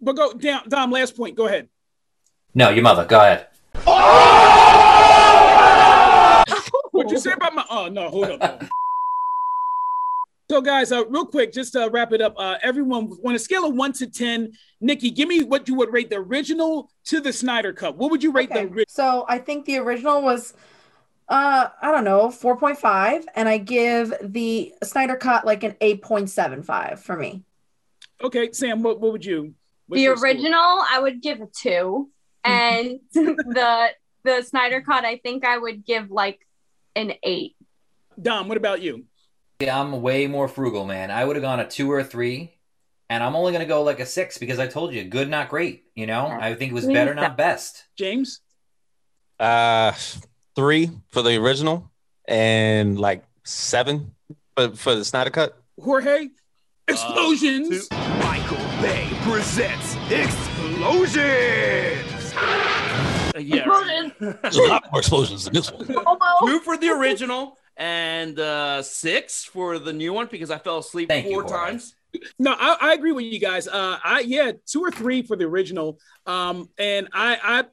but 0.00 0.14
go 0.16 0.32
down. 0.34 0.68
Dom, 0.68 0.90
last 0.90 1.16
point. 1.16 1.34
Go 1.36 1.46
ahead. 1.46 1.68
No, 2.54 2.70
your 2.70 2.82
mother. 2.82 3.04
Go 3.04 3.18
ahead. 3.20 3.46
What'd 6.92 7.12
you 7.12 7.18
say 7.18 7.32
about 7.32 7.54
my? 7.54 7.64
Oh 7.70 7.88
no, 7.88 8.08
hold 8.08 8.26
up. 8.30 8.64
So, 10.50 10.62
guys, 10.62 10.92
uh, 10.92 11.04
real 11.08 11.26
quick, 11.26 11.52
just 11.52 11.74
to 11.74 11.90
wrap 11.92 12.12
it 12.12 12.22
up, 12.22 12.34
uh, 12.38 12.56
everyone 12.62 13.12
on 13.22 13.34
a 13.34 13.38
scale 13.38 13.66
of 13.66 13.74
one 13.74 13.92
to 13.94 14.06
ten, 14.06 14.52
Nikki, 14.80 15.10
give 15.10 15.28
me 15.28 15.42
what 15.42 15.68
you 15.68 15.74
would 15.74 15.92
rate 15.92 16.08
the 16.08 16.16
original 16.16 16.90
to 17.04 17.20
the 17.20 17.34
Snyder 17.34 17.74
Cut. 17.74 17.96
What 17.98 18.10
would 18.10 18.22
you 18.22 18.32
rate 18.32 18.48
the 18.48 18.60
original? 18.60 18.84
So 18.88 19.26
I 19.28 19.38
think 19.40 19.66
the 19.66 19.76
original 19.76 20.22
was, 20.22 20.54
uh, 21.28 21.68
I 21.82 21.90
don't 21.90 22.04
know, 22.04 22.28
4.5, 22.28 23.24
and 23.34 23.46
I 23.46 23.58
give 23.58 24.14
the 24.22 24.72
Snyder 24.82 25.16
Cut 25.16 25.44
like 25.44 25.64
an 25.64 25.72
8.75 25.82 27.00
for 27.00 27.16
me. 27.16 27.42
Okay, 28.24 28.50
Sam, 28.52 28.82
what, 28.82 29.00
what 29.00 29.12
would 29.12 29.26
you? 29.26 29.54
what's 29.86 29.98
The 29.98 30.02
your 30.04 30.16
score? 30.16 30.28
original, 30.28 30.54
I 30.90 30.98
would 30.98 31.20
give 31.20 31.42
a 31.42 31.46
two, 31.46 32.08
and 32.42 33.00
the 33.12 33.90
the 34.24 34.42
Snyder 34.42 34.80
cut, 34.80 35.04
I 35.04 35.18
think 35.18 35.44
I 35.44 35.58
would 35.58 35.84
give 35.84 36.10
like 36.10 36.40
an 36.96 37.12
eight. 37.22 37.54
Dom, 38.20 38.48
what 38.48 38.56
about 38.56 38.80
you? 38.80 39.04
Yeah, 39.60 39.80
I'm 39.80 40.02
way 40.02 40.28
more 40.28 40.46
frugal, 40.46 40.84
man. 40.84 41.10
I 41.10 41.24
would 41.24 41.34
have 41.34 41.42
gone 41.42 41.58
a 41.58 41.66
two 41.66 41.90
or 41.90 41.98
a 41.98 42.04
three, 42.04 42.54
and 43.10 43.24
I'm 43.24 43.34
only 43.34 43.50
gonna 43.50 43.66
go 43.66 43.82
like 43.82 43.98
a 43.98 44.06
six 44.06 44.38
because 44.38 44.60
I 44.60 44.68
told 44.68 44.94
you, 44.94 45.02
good, 45.02 45.28
not 45.28 45.48
great. 45.48 45.82
You 45.96 46.06
know, 46.06 46.28
I 46.28 46.54
think 46.54 46.70
it 46.70 46.74
was 46.74 46.86
better, 46.86 47.12
not 47.12 47.36
best. 47.36 47.84
James? 47.96 48.38
Uh, 49.40 49.92
three 50.54 50.92
for 51.08 51.22
the 51.22 51.34
original 51.38 51.90
and 52.28 53.00
like 53.00 53.24
seven 53.42 54.14
for, 54.56 54.76
for 54.76 54.94
the 54.94 55.04
Snyder 55.04 55.30
Cut. 55.30 55.60
Jorge? 55.82 56.28
Explosions! 56.86 57.90
Michael 57.90 58.58
Bay 58.80 59.08
presents 59.22 59.96
Explosions! 60.08 61.18
Uh, 62.36 63.40
yeah. 63.40 63.68
right. 63.68 64.12
There's 64.20 64.56
a 64.56 64.62
lot 64.62 64.84
more 64.92 65.00
explosions 65.00 65.48
in 65.48 65.52
this 65.52 65.72
one. 65.72 65.84
Two 65.84 66.60
for 66.60 66.76
the 66.76 66.90
original 66.90 67.58
and 67.78 68.38
uh, 68.38 68.82
six 68.82 69.44
for 69.44 69.78
the 69.78 69.92
new 69.92 70.12
one 70.12 70.28
because 70.30 70.50
I 70.50 70.58
fell 70.58 70.78
asleep 70.78 71.08
Thank 71.08 71.26
four 71.26 71.42
Jorge. 71.42 71.56
times. 71.56 71.94
No, 72.38 72.54
I, 72.58 72.76
I 72.80 72.92
agree 72.94 73.12
with 73.12 73.24
you 73.24 73.38
guys. 73.38 73.68
Uh, 73.68 73.98
I 74.02 74.20
yeah, 74.20 74.52
two 74.66 74.80
or 74.80 74.90
three 74.90 75.22
for 75.22 75.36
the 75.36 75.44
original. 75.44 75.98
Um, 76.26 76.68
and 76.78 77.08
I 77.12 77.38
I 77.42 77.64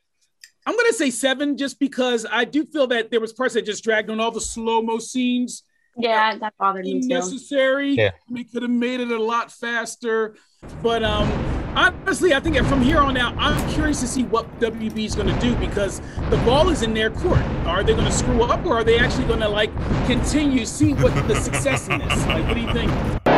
I'm 0.66 0.78
gonna 0.78 0.94
say 0.94 1.10
seven 1.10 1.58
just 1.58 1.80
because 1.80 2.26
I 2.32 2.46
do 2.46 2.66
feel 2.66 2.88
that 2.88 3.12
there 3.12 3.20
was 3.20 3.34
parts 3.34 3.56
that 3.56 3.66
just 3.66 3.84
dragged 3.84 4.10
on 4.10 4.20
all 4.20 4.32
the 4.32 4.42
slow 4.42 4.82
mo 4.82 5.00
scenes. 5.00 5.64
Yeah, 5.98 6.38
that 6.38 6.54
bothered 6.60 6.86
me 6.86 6.94
too. 6.94 7.00
Unnecessary. 7.04 7.92
Yeah. 7.92 8.12
We 8.30 8.44
could 8.44 8.62
have 8.62 8.72
made 8.72 9.00
it 9.00 9.12
a 9.12 9.22
lot 9.22 9.52
faster. 9.52 10.36
But 10.84 11.04
um 11.04 11.65
honestly, 11.76 12.34
I 12.34 12.40
think 12.40 12.58
from 12.68 12.82
here 12.82 13.00
on 13.00 13.18
out, 13.18 13.36
I'm 13.38 13.74
curious 13.74 14.00
to 14.02 14.08
see 14.08 14.24
what 14.24 14.60
WB 14.60 15.06
is 15.06 15.16
gonna 15.16 15.40
do 15.40 15.56
because 15.56 16.02
the 16.30 16.38
ball 16.46 16.70
is 16.70 16.82
in 16.82 16.94
their 16.94 17.10
court. 17.10 17.42
Are 17.66 17.84
they 17.84 17.94
gonna 17.94 18.12
screw 18.12 18.44
up 18.44 18.66
or 18.66 18.78
are 18.78 18.84
they 18.84 18.98
actually 19.00 19.28
gonna 19.28 19.50
like 19.50 19.74
continue 20.06 20.66
see 20.66 20.94
what 20.94 21.14
the 21.28 21.36
success 21.36 21.88
in 21.88 22.00
this? 22.00 22.26
Like 22.28 22.46
what 22.48 22.54
do 22.56 22.62
you 22.62 22.74
think? 22.74 23.35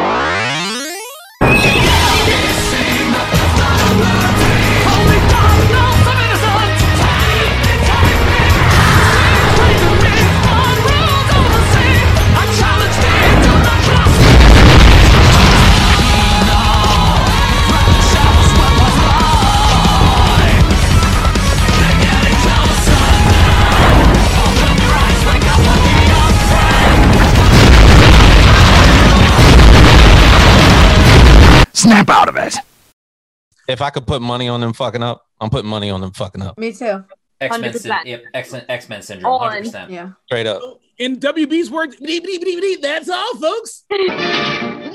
If 33.68 33.82
I 33.82 33.90
could 33.90 34.08
put 34.08 34.22
money 34.22 34.48
on 34.48 34.62
them 34.62 34.74
fucking 34.74 35.04
up, 35.04 35.26
I'm 35.42 35.50
putting 35.50 35.70
money 35.70 35.90
on 35.90 36.02
them 36.02 36.12
fucking 36.12 36.42
up. 36.42 36.58
Me 36.58 36.72
too. 36.74 37.04
X 37.40 37.58
Men, 37.60 37.72
100%. 37.72 38.06
yep, 38.06 38.24
X 38.34 38.52
Men, 38.52 38.66
X 38.68 38.90
Men 38.90 39.02
syndrome, 39.02 39.34
On. 39.34 39.40
hundred 39.50 39.66
percent. 39.66 39.92
Yeah. 39.92 40.12
Straight 40.26 40.48
up. 40.48 40.80
In 40.98 41.18
WB's 41.20 41.70
bleep, 41.70 42.82
that's 42.82 43.08
all, 43.10 43.36
folks. 43.38 43.84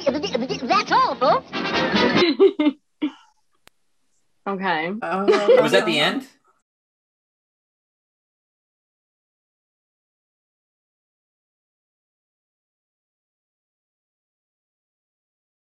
That's 0.05 0.91
all, 0.91 1.15
folks. 1.15 1.47
okay. 4.49 4.93
Uh, 5.01 5.25
Was 5.61 5.71
that 5.73 5.87
the 5.87 6.01
end? 6.01 6.27